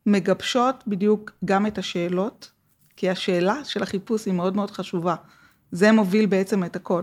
מגבשות 0.06 0.84
בדיוק 0.86 1.30
גם 1.44 1.66
את 1.66 1.78
השאלות, 1.78 2.50
כי 2.96 3.10
השאלה 3.10 3.64
של 3.64 3.82
החיפוש 3.82 4.26
היא 4.26 4.34
מאוד 4.34 4.56
מאוד 4.56 4.70
חשובה. 4.70 5.14
זה 5.72 5.92
מוביל 5.92 6.26
בעצם 6.26 6.64
את 6.64 6.76
הכל. 6.76 7.02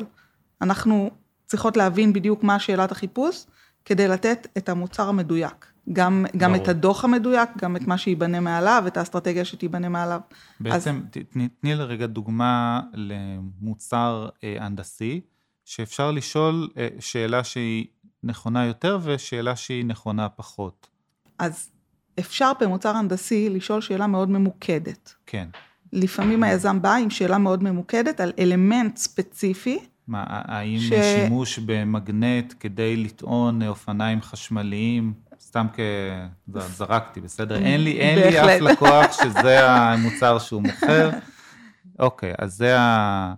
אנחנו 0.61 1.11
צריכות 1.45 1.77
להבין 1.77 2.13
בדיוק 2.13 2.43
מה 2.43 2.59
שאלת 2.59 2.91
החיפוש, 2.91 3.45
כדי 3.85 4.07
לתת 4.07 4.47
את 4.57 4.69
המוצר 4.69 5.09
המדויק. 5.09 5.65
גם, 5.93 6.25
גם 6.37 6.55
את 6.55 6.67
הדוח 6.67 7.05
המדויק, 7.05 7.49
גם 7.57 7.75
את 7.75 7.81
מה 7.81 7.97
שייבנה 7.97 8.39
מעליו, 8.39 8.83
את 8.87 8.97
האסטרטגיה 8.97 9.45
שתיבנה 9.45 9.89
מעליו. 9.89 10.19
בעצם, 10.59 11.01
אז... 11.15 11.41
תני 11.59 11.75
לרגע 11.75 12.05
דוגמה 12.05 12.81
למוצר 12.93 14.29
אה, 14.43 14.55
הנדסי, 14.59 15.21
שאפשר 15.65 16.11
לשאול 16.11 16.69
אה, 16.77 16.87
שאלה 16.99 17.43
שהיא 17.43 17.85
נכונה 18.23 18.65
יותר 18.65 18.99
ושאלה 19.03 19.55
שהיא 19.55 19.85
נכונה 19.85 20.29
פחות. 20.29 20.87
אז 21.39 21.69
אפשר 22.19 22.51
במוצר 22.59 22.95
הנדסי 22.95 23.49
לשאול 23.49 23.81
שאלה 23.81 24.07
מאוד 24.07 24.29
ממוקדת. 24.29 25.13
כן. 25.25 25.47
לפעמים 25.93 26.43
היזם 26.43 26.81
בא 26.81 26.93
עם 26.93 27.09
שאלה 27.09 27.37
מאוד 27.37 27.63
ממוקדת 27.63 28.19
על 28.19 28.31
אלמנט 28.39 28.97
ספציפי. 28.97 29.79
מה, 30.07 30.23
האם 30.27 30.79
ש... 30.79 30.89
שימוש 30.89 31.59
במגנט 31.59 32.53
כדי 32.59 32.95
לטעון 32.95 33.63
אופניים 33.63 34.21
חשמליים 34.21 35.13
סתם 35.41 35.67
כזרקתי, 36.53 37.21
בסדר? 37.21 37.55
אין 37.55 37.83
לי, 37.83 37.99
אין 37.99 38.19
לי 38.19 38.41
אף 38.41 38.61
לקוח 38.61 39.11
שזה 39.11 39.69
המוצר 39.69 40.39
שהוא 40.39 40.61
מוכר. 40.61 41.09
אוקיי, 41.99 42.33
אז 42.39 42.53
זה 42.53 42.79
ה... 42.79 43.33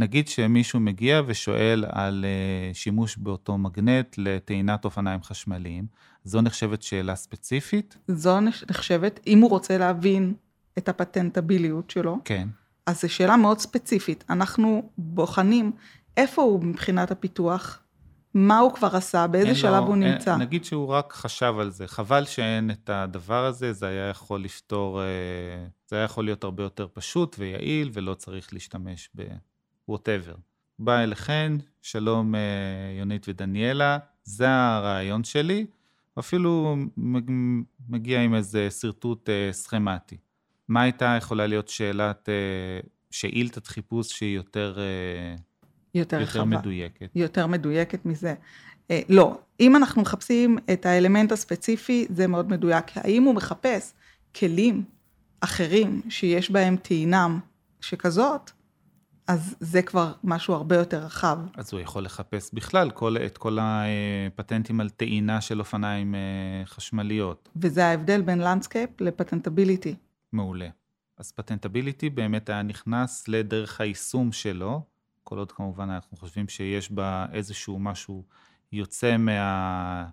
נגיד 0.00 0.28
שמישהו 0.28 0.80
מגיע 0.80 1.22
ושואל 1.26 1.84
על 1.88 2.24
אה, 2.24 2.74
שימוש 2.74 3.16
באותו 3.16 3.58
מגנט 3.58 4.14
לטעינת 4.18 4.84
אופניים 4.84 5.22
חשמליים, 5.22 5.86
זו 6.24 6.40
נחשבת 6.40 6.82
שאלה 6.82 7.14
ספציפית? 7.14 7.96
זו 8.08 8.40
נחשבת, 8.40 9.20
אם 9.26 9.40
הוא 9.40 9.50
רוצה 9.50 9.78
להבין 9.78 10.34
את 10.78 10.88
הפטנטביליות 10.88 11.90
שלו, 11.90 12.18
כן. 12.24 12.48
אז 12.86 13.02
זו 13.02 13.08
שאלה 13.08 13.36
מאוד 13.36 13.58
ספציפית. 13.58 14.24
אנחנו 14.30 14.90
בוחנים 14.98 15.72
איפה 16.16 16.42
הוא 16.42 16.64
מבחינת 16.64 17.10
הפיתוח, 17.10 17.82
מה 18.34 18.58
הוא 18.58 18.72
כבר 18.72 18.96
עשה, 18.96 19.26
באיזה 19.26 19.54
שלב 19.54 19.82
לו, 19.82 19.86
הוא 19.86 19.94
אין, 19.94 20.02
נמצא. 20.02 20.36
נגיד 20.36 20.64
שהוא 20.64 20.88
רק 20.88 21.12
חשב 21.12 21.54
על 21.60 21.70
זה, 21.70 21.86
חבל 21.86 22.24
שאין 22.24 22.70
את 22.70 22.90
הדבר 22.90 23.44
הזה, 23.44 23.72
זה 23.72 23.86
היה 23.86 24.08
יכול 24.08 24.44
לפתור, 24.44 25.02
אה, 25.02 25.06
זה 25.86 25.96
היה 25.96 26.04
יכול 26.04 26.24
להיות 26.24 26.44
הרבה 26.44 26.62
יותר 26.62 26.86
פשוט 26.92 27.36
ויעיל, 27.38 27.90
ולא 27.92 28.14
צריך 28.14 28.52
להשתמש 28.52 29.10
ב-whatever. 29.90 30.36
בא 30.78 30.98
אליכן, 30.98 31.52
שלום 31.82 32.34
אה, 32.34 32.40
יונית 32.98 33.28
ודניאלה, 33.28 33.98
זה 34.24 34.48
הרעיון 34.48 35.24
שלי, 35.24 35.66
אפילו 36.18 36.76
מגיע 37.88 38.20
עם 38.20 38.34
איזה 38.34 38.70
שרטוט 38.70 39.28
אה, 39.28 39.48
סכמטי. 39.52 40.16
מה 40.68 40.82
הייתה 40.82 41.14
יכולה 41.18 41.46
להיות 41.46 41.68
שאלת, 41.68 42.28
שאילתת 43.10 43.66
חיפוש 43.66 44.08
שהיא 44.08 44.36
יותר... 44.36 44.78
יותר, 45.94 46.20
יותר 46.20 46.44
מדויקת. 46.44 47.10
יותר 47.14 47.46
מדויקת 47.46 48.06
מזה. 48.06 48.34
אה, 48.90 49.00
לא, 49.08 49.38
אם 49.60 49.76
אנחנו 49.76 50.02
מחפשים 50.02 50.58
את 50.72 50.86
האלמנט 50.86 51.32
הספציפי, 51.32 52.06
זה 52.10 52.26
מאוד 52.26 52.48
מדויק. 52.48 52.84
האם 52.96 53.22
הוא 53.22 53.34
מחפש 53.34 53.94
כלים 54.36 54.84
אחרים 55.40 56.02
שיש 56.08 56.50
בהם 56.50 56.76
טעינם 56.76 57.40
שכזאת, 57.80 58.50
אז 59.30 59.56
זה 59.60 59.82
כבר 59.82 60.12
משהו 60.24 60.54
הרבה 60.54 60.76
יותר 60.76 61.04
רחב. 61.04 61.38
אז 61.56 61.72
הוא 61.72 61.80
יכול 61.80 62.04
לחפש 62.04 62.50
בכלל 62.54 62.90
כל, 62.90 63.16
את 63.26 63.38
כל 63.38 63.58
הפטנטים 63.60 64.80
על 64.80 64.90
טעינה 64.90 65.40
של 65.40 65.60
אופניים 65.60 66.14
אה, 66.14 66.20
חשמליות. 66.64 67.48
וזה 67.56 67.86
ההבדל 67.86 68.22
בין 68.22 68.38
landscape 68.38 69.00
ל 69.00 69.06
patentability. 69.06 69.94
מעולה. 70.32 70.68
אז 71.18 71.32
patentability 71.32 72.10
באמת 72.10 72.48
היה 72.48 72.62
נכנס 72.62 73.28
לדרך 73.28 73.80
היישום 73.80 74.32
שלו, 74.32 74.82
כל 75.24 75.38
עוד 75.38 75.52
כמובן 75.52 75.90
אנחנו 75.90 76.16
חושבים 76.16 76.48
שיש 76.48 76.92
בה 76.92 77.26
איזשהו 77.32 77.78
משהו 77.78 78.24
יוצא 78.72 79.16
מה, 79.16 80.06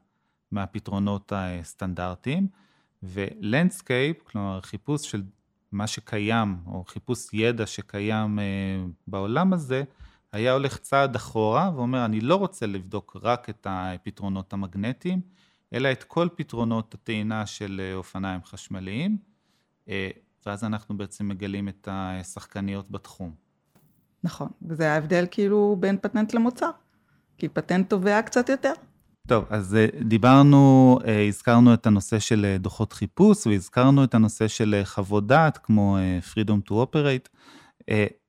מהפתרונות 0.51 1.33
הסטנדרטיים, 1.35 2.47
ו 3.03 3.13
landscape, 3.13 4.17
כלומר 4.23 4.61
חיפוש 4.61 5.11
של 5.11 5.21
מה 5.77 5.87
שקיים, 5.87 6.57
או 6.67 6.83
חיפוש 6.87 7.33
ידע 7.33 7.65
שקיים 7.65 8.39
אה, 8.39 8.45
בעולם 9.07 9.53
הזה, 9.53 9.83
היה 10.31 10.53
הולך 10.53 10.77
צעד 10.77 11.15
אחורה 11.15 11.71
ואומר, 11.75 12.05
אני 12.05 12.21
לא 12.21 12.35
רוצה 12.35 12.65
לבדוק 12.65 13.17
רק 13.23 13.49
את 13.49 13.67
הפתרונות 13.69 14.53
המגנטיים, 14.53 15.21
אלא 15.73 15.91
את 15.91 16.03
כל 16.03 16.27
פתרונות 16.35 16.93
הטעינה 16.93 17.45
של 17.45 17.81
אה, 17.83 17.95
אופניים 17.95 18.43
חשמליים, 18.43 19.17
אה, 19.89 20.09
ואז 20.45 20.63
אנחנו 20.63 20.97
בעצם 20.97 21.27
מגלים 21.27 21.69
את 21.69 21.87
השחקניות 21.91 22.91
בתחום. 22.91 23.35
נכון, 24.23 24.49
וזה 24.61 24.91
ההבדל 24.93 25.25
כאילו 25.31 25.77
בין 25.79 25.97
פטנט 26.01 26.33
למוצר, 26.33 26.69
כי 27.37 27.49
פטנט 27.49 27.89
תובע 27.89 28.21
קצת 28.21 28.49
יותר. 28.49 28.73
טוב, 29.27 29.45
אז 29.49 29.75
אה, 29.75 29.85
דיברנו, 30.01 30.99
הזכרנו 31.27 31.73
את 31.73 31.87
הנושא 31.87 32.19
של 32.19 32.55
דוחות 32.59 32.93
חיפוש, 32.93 33.47
והזכרנו 33.47 34.03
את 34.03 34.15
הנושא 34.15 34.47
של 34.47 34.81
חוות 34.85 35.27
דעת, 35.27 35.57
כמו 35.57 35.97
Freedom 36.33 36.69
to 36.69 36.71
Operate. 36.71 37.29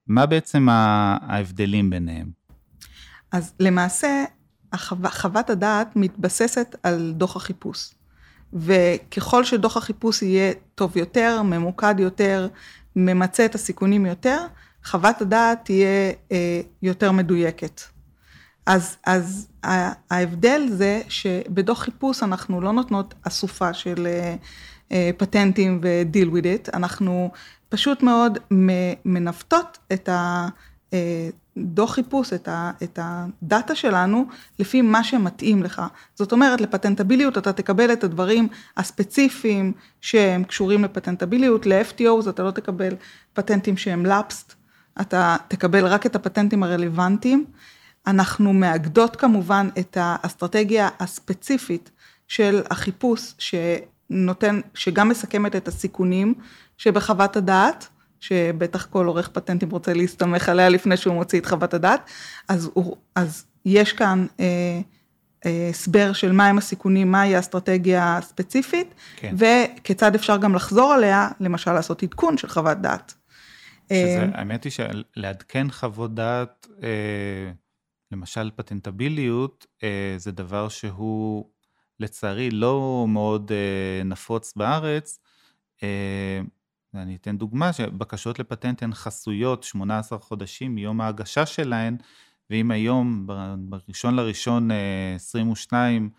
מה 0.07 0.27
בעצם 0.27 0.69
ההבדלים 0.69 1.91
ביניהם? 1.91 2.31
אז 3.33 3.55
למעשה, 3.61 4.25
חוות 5.07 5.51
הדעת 5.51 5.97
מתבססת 5.97 6.77
על 6.83 7.13
דוח 7.17 7.37
החיפוש. 7.37 7.95
וככל 8.53 9.45
שדוח 9.45 9.77
החיפוש 9.77 10.23
יהיה 10.23 10.53
טוב 10.75 10.97
יותר, 10.97 11.43
ממוקד 11.43 11.95
יותר, 11.99 12.49
ממצה 12.97 13.45
את 13.45 13.55
הסיכונים 13.55 14.07
יותר, 14.07 14.47
חוות 14.85 15.21
הדעת 15.21 15.65
תהיה 15.65 16.13
אה, 16.33 16.61
יותר 16.83 17.13
מדויקת. 17.13 17.81
אז, 18.69 18.97
אז 19.07 19.49
ההבדל 20.11 20.67
זה 20.71 21.01
שבדוח 21.09 21.83
חיפוש 21.83 22.23
אנחנו 22.23 22.61
לא 22.61 22.73
נותנות 22.73 23.15
אסופה 23.23 23.75
של 23.75 24.07
אה, 24.07 24.35
אה, 24.93 25.11
פטנטים 25.17 25.81
ו-deal 25.83 26.29
with 26.29 26.45
it, 26.45 26.71
אנחנו 26.75 27.31
פשוט 27.69 28.03
מאוד 28.03 28.39
מנווטות 29.05 29.79
את 29.93 30.09
ה... 30.09 30.49
אה, 30.93 31.29
חיפוש, 31.87 32.33
את, 32.33 32.49
ה, 32.49 32.71
את 32.83 32.99
הדאטה 33.03 33.75
שלנו, 33.75 34.25
לפי 34.59 34.83
מה 34.83 35.05
שמתאים 35.05 35.63
לך. 35.63 35.83
זאת 36.15 36.33
אומרת, 36.33 36.61
לפטנטביליות 36.61 37.39
אתה 37.39 37.53
תקבל 37.53 37.93
את 37.93 38.05
הדברים 38.05 38.49
הספציפיים 38.77 39.73
שהם 40.01 40.45
קשורים 40.45 40.85
לפטנטביליות, 40.85 41.67
ל-FTOs 41.67 42.29
אתה 42.29 42.43
לא 42.43 42.51
תקבל 42.51 42.95
פטנטים 43.33 43.77
שהם 43.77 44.07
לפסט, 44.07 44.55
אתה 45.01 45.37
תקבל 45.49 45.87
רק 45.87 46.07
את 46.07 46.17
הפטנטים 46.17 46.63
הרלוונטיים. 46.63 47.45
אנחנו 48.09 48.53
מאגדות 48.53 49.17
כמובן 49.17 49.69
את 49.79 49.97
האסטרטגיה 50.01 50.89
הספציפית 51.01 51.91
של 52.29 52.63
החיפוש, 52.71 53.35
שנותן, 53.39 54.61
שגם 54.75 55.09
מסכמת 55.09 55.57
את 55.57 55.69
הסיכונים 55.69 56.35
שבחוות 56.77 57.37
הדעת. 57.37 57.89
שבטח 58.21 58.87
כל 58.87 59.07
עורך 59.07 59.29
פטנטים 59.29 59.71
רוצה 59.71 59.93
להסתמך 59.93 60.49
עליה 60.49 60.69
לפני 60.69 60.97
שהוא 60.97 61.15
מוציא 61.15 61.41
את 61.41 61.47
חוות 61.47 61.75
הדעת, 61.75 62.11
אז, 62.49 62.71
הוא, 62.75 62.97
אז 63.15 63.45
יש 63.65 63.93
כאן 63.93 64.27
אה, 64.41 64.81
אה, 65.47 65.69
הסבר 65.71 66.13
של 66.13 66.33
מהם 66.33 66.59
הסיכונים, 66.59 67.11
מהי 67.11 67.37
האסטרטגיה 67.37 68.17
הספציפית, 68.17 68.95
כן. 69.17 69.35
וכיצד 69.39 70.15
אפשר 70.15 70.37
גם 70.37 70.55
לחזור 70.55 70.93
עליה, 70.93 71.29
למשל 71.41 71.73
לעשות 71.73 72.03
עדכון 72.03 72.39
של 72.39 72.49
חוות 72.49 72.79
דעת. 72.79 73.15
שזה, 73.87 74.19
אה, 74.19 74.29
האמת 74.35 74.65
היא 74.65 74.73
שלעדכן 74.73 75.71
חוות 75.71 76.15
דעת, 76.15 76.67
אה, 76.83 76.89
למשל 78.13 78.51
פטנטביליות, 78.57 79.67
אה, 79.83 80.15
זה 80.17 80.33
דבר 80.33 80.69
שהוא 80.69 81.51
לצערי 82.01 82.51
לא 82.51 83.07
מאוד 83.09 83.53
אה, 83.53 84.05
נפוץ 84.05 84.53
בארץ. 84.57 85.19
אה, 85.83 86.41
ואני 86.95 87.17
אתן 87.17 87.39
דוגמה 87.39 87.73
שבקשות 87.73 88.39
לפטנט 88.39 88.83
הן 88.83 88.95
חסויות 88.95 89.63
18 89.63 90.19
חודשים 90.19 90.75
מיום 90.75 91.01
ההגשה 91.01 91.47
שלהן, 91.47 91.97
ואם 92.51 92.71
היום, 92.71 93.27
ב-1 93.27 94.11
לראשון 94.11 94.69
22, 95.17 96.11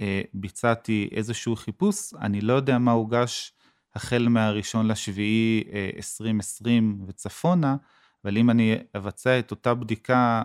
אה, 0.00 0.06
אה, 0.06 0.22
ביצעתי 0.34 1.08
איזשהו 1.12 1.56
חיפוש, 1.56 2.14
אני 2.14 2.40
לא 2.40 2.52
יודע 2.52 2.78
מה 2.78 2.92
הוגש 2.92 3.52
החל 3.94 4.28
מה-1 4.28 4.82
לשביעי 4.84 5.64
2020 5.96 6.98
אה, 7.00 7.08
וצפונה, 7.08 7.76
אבל 8.24 8.36
אם 8.36 8.50
אני 8.50 8.74
אבצע 8.96 9.38
את 9.38 9.50
אותה 9.50 9.74
בדיקה 9.74 10.44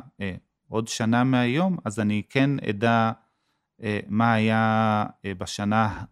עוד 0.69 0.87
שנה 0.87 1.23
מהיום, 1.23 1.77
אז 1.85 1.99
אני 1.99 2.21
כן 2.29 2.49
אדע 2.69 3.11
מה 4.07 4.33
היה 4.33 5.05
בשנה 5.25 6.03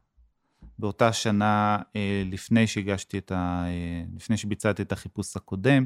באותה 0.80 1.14
שנה 1.14 1.78
אה, 1.96 2.24
לפני 2.26 2.68
שהגשתי 2.68 3.18
את 3.18 3.32
ה... 3.32 3.64
אה, 3.68 4.04
לפני 4.16 4.38
שביצעתי 4.38 4.82
את 4.82 4.92
החיפוש 4.92 5.36
הקודם. 5.36 5.86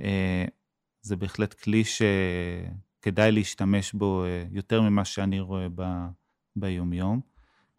אה, 0.00 0.44
זה 1.02 1.16
בהחלט 1.16 1.54
כלי 1.54 1.82
שכדאי 1.84 3.32
להשתמש 3.32 3.92
בו 3.92 4.24
יותר 4.50 4.82
ממה 4.82 5.04
שאני 5.04 5.40
רואה 5.40 5.66
ב... 5.74 5.82
ביומיום. 6.56 7.20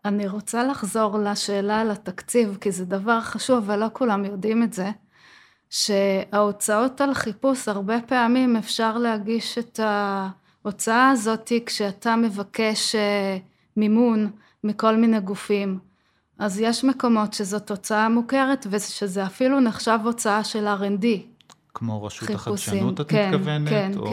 אני 0.05 0.27
רוצה 0.27 0.63
לחזור 0.63 1.17
לשאלה 1.19 1.81
על 1.81 1.91
התקציב, 1.91 2.57
כי 2.61 2.71
זה 2.71 2.85
דבר 2.85 3.21
חשוב 3.21 3.69
ולא 3.69 3.87
כולם 3.93 4.25
יודעים 4.25 4.63
את 4.63 4.73
זה, 4.73 4.91
שההוצאות 5.69 7.01
על 7.01 7.13
חיפוש, 7.13 7.67
הרבה 7.67 8.01
פעמים 8.01 8.55
אפשר 8.55 8.97
להגיש 8.97 9.57
את 9.57 9.79
ההוצאה 10.63 11.09
הזאת 11.09 11.51
כשאתה 11.65 12.15
מבקש 12.15 12.95
מימון 13.77 14.31
מכל 14.63 14.95
מיני 14.95 15.19
גופים. 15.19 15.79
אז 16.39 16.59
יש 16.59 16.83
מקומות 16.83 17.33
שזאת 17.33 17.71
הוצאה 17.71 18.09
מוכרת 18.09 18.67
ושזה 18.69 19.25
אפילו 19.25 19.59
נחשב 19.59 19.99
הוצאה 20.03 20.43
של 20.43 20.67
R&D. 20.67 21.05
כמו 21.73 22.03
רשות 22.03 22.27
חיפושים. 22.27 22.73
החדשנות 22.73 23.01
את 23.01 23.09
כן, 23.09 23.31
מתכוונת? 23.33 23.69
כן, 23.69 23.91
או 23.97 24.11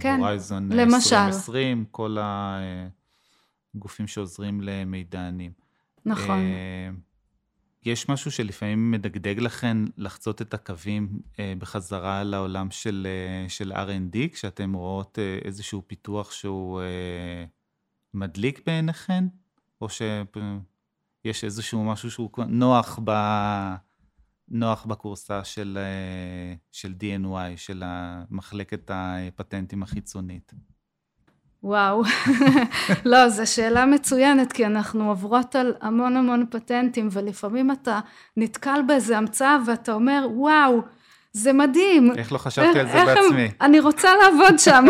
כן, 0.00 0.16
הורייזון 0.18 0.68
כן. 0.72 0.80
2020, 0.80 1.78
למשל. 1.78 1.84
כל 1.90 2.16
הגופים 3.74 4.06
שעוזרים 4.06 4.60
למידענים. 4.60 5.52
נכון. 6.06 6.40
אה, 7.86 7.92
יש 7.92 8.08
משהו 8.08 8.30
שלפעמים 8.30 8.90
מדגדג 8.90 9.38
לכן 9.38 9.76
לחצות 9.96 10.42
את 10.42 10.54
הקווים 10.54 11.20
אה, 11.38 11.52
בחזרה 11.58 12.24
לעולם 12.24 12.70
של, 12.70 13.06
אה, 13.10 13.48
של 13.48 13.72
R&D, 13.72 14.16
כשאתם 14.32 14.72
רואות 14.72 15.18
איזשהו 15.44 15.82
פיתוח 15.86 16.32
שהוא 16.32 16.80
מדליק 18.14 18.66
בעיניכן? 18.66 19.24
או 19.80 19.88
ש... 19.88 20.02
יש 21.24 21.44
איזשהו 21.44 21.84
משהו 21.84 22.10
שהוא 22.10 22.30
נוח, 22.48 22.98
ב... 23.04 23.10
נוח 24.48 24.86
בקורסה 24.86 25.44
של, 25.44 25.78
אה, 25.80 26.54
של 26.72 26.94
DNY, 27.00 27.56
של 27.56 27.82
מחלקת 28.30 28.90
הפטנטים 28.94 29.82
החיצונית. 29.82 30.52
וואו, 31.64 32.02
לא, 33.04 33.28
זו 33.28 33.52
שאלה 33.52 33.86
מצוינת, 33.86 34.52
כי 34.52 34.66
אנחנו 34.66 35.08
עוברות 35.08 35.56
על 35.56 35.74
המון 35.80 36.16
המון 36.16 36.46
פטנטים, 36.50 37.08
ולפעמים 37.12 37.70
אתה 37.70 38.00
נתקל 38.36 38.82
באיזה 38.86 39.18
המצאה 39.18 39.58
ואתה 39.66 39.92
אומר, 39.92 40.26
וואו, 40.30 40.80
זה 41.32 41.52
מדהים. 41.52 42.12
איך 42.16 42.32
לא 42.32 42.38
חשבתי 42.38 42.68
איך, 42.68 42.76
על 42.76 42.86
זה 42.86 43.04
בעצמי? 43.04 43.42
הם, 43.42 43.48
אני 43.60 43.80
רוצה 43.80 44.08
לעבוד 44.16 44.58
שם. 44.58 44.84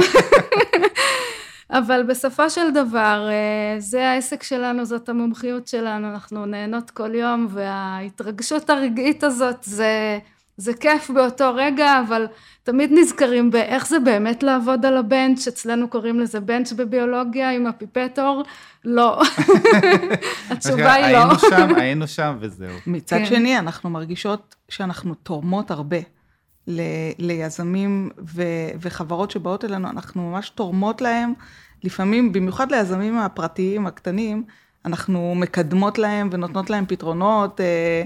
אבל 1.70 2.02
בסופו 2.02 2.50
של 2.50 2.70
דבר, 2.70 3.28
אה, 3.30 3.80
זה 3.80 4.08
העסק 4.08 4.42
שלנו, 4.42 4.84
זאת 4.84 5.08
המומחיות 5.08 5.68
שלנו, 5.68 6.10
אנחנו 6.10 6.46
נהנות 6.46 6.90
כל 6.90 7.14
יום, 7.14 7.46
וההתרגשות 7.50 8.70
הרגעית 8.70 9.24
הזאת 9.24 9.56
זה, 9.62 10.18
זה 10.56 10.74
כיף 10.74 11.10
באותו 11.10 11.52
רגע, 11.54 12.00
אבל 12.08 12.26
תמיד 12.62 12.90
נזכרים 12.92 13.50
באיך 13.50 13.86
זה 13.86 13.98
באמת 13.98 14.42
לעבוד 14.42 14.86
על 14.86 14.96
הבנץ', 14.96 15.48
אצלנו 15.48 15.88
קוראים 15.88 16.20
לזה 16.20 16.40
בנץ' 16.40 16.72
בביולוגיה 16.72 17.50
עם 17.50 17.66
הפיפטור, 17.66 18.42
לא. 18.84 19.22
התשובה 20.50 20.92
היא 20.92 21.12
לא. 21.12 21.18
היינו 21.18 21.38
שם, 21.38 21.74
היינו 21.76 22.08
שם 22.08 22.36
וזהו. 22.40 22.76
מצד 22.86 23.16
כן. 23.18 23.26
שני, 23.26 23.58
אנחנו 23.58 23.90
מרגישות 23.90 24.54
שאנחנו 24.68 25.14
תורמות 25.14 25.70
הרבה. 25.70 25.98
ל, 26.66 26.80
ליזמים 27.18 28.10
ו, 28.34 28.42
וחברות 28.80 29.30
שבאות 29.30 29.64
אלינו, 29.64 29.90
אנחנו 29.90 30.30
ממש 30.30 30.50
תורמות 30.50 31.00
להם, 31.00 31.32
לפעמים, 31.84 32.32
במיוחד 32.32 32.72
ליזמים 32.72 33.18
הפרטיים 33.18 33.86
הקטנים, 33.86 34.44
אנחנו 34.84 35.34
מקדמות 35.36 35.98
להם 35.98 36.28
ונותנות 36.32 36.70
להם 36.70 36.86
פתרונות 36.88 37.60
אה, 37.60 38.02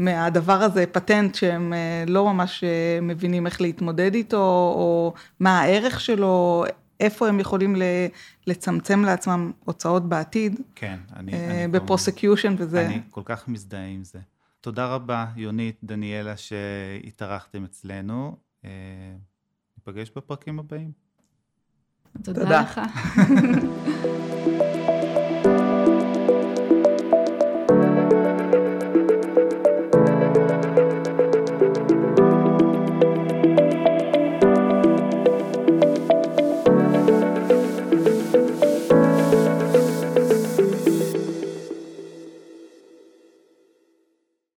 מהדבר 0.00 0.62
הזה, 0.62 0.84
פטנט 0.92 1.34
שהם 1.34 1.72
אה, 1.72 2.04
לא 2.06 2.24
ממש 2.24 2.64
אה, 2.64 2.98
מבינים 3.02 3.46
איך 3.46 3.60
להתמודד 3.60 4.14
איתו, 4.14 4.72
או 4.76 5.14
מה 5.40 5.60
הערך 5.60 6.00
שלו, 6.00 6.64
איפה 7.00 7.28
הם 7.28 7.40
יכולים 7.40 7.76
לצמצם 8.46 9.04
לעצמם 9.04 9.52
הוצאות 9.64 10.08
בעתיד. 10.08 10.60
כן, 10.74 10.98
אני... 11.16 11.32
אה, 11.32 11.66
בפרוסקיושן 11.70 12.54
וזה. 12.58 12.86
אני 12.86 13.00
כל 13.10 13.22
כך 13.24 13.48
מזדהה 13.48 13.86
עם 13.86 14.04
זה. 14.04 14.18
תודה 14.60 14.86
רבה, 14.86 15.26
יונית, 15.36 15.76
דניאלה, 15.82 16.34
שהתארחתם 16.36 17.64
אצלנו. 17.64 18.36
ניפגש 19.78 20.10
בפרקים 20.16 20.58
הבאים. 20.58 20.92
תודה, 22.22 22.40
תודה. 22.42 22.60
לך. 22.60 22.80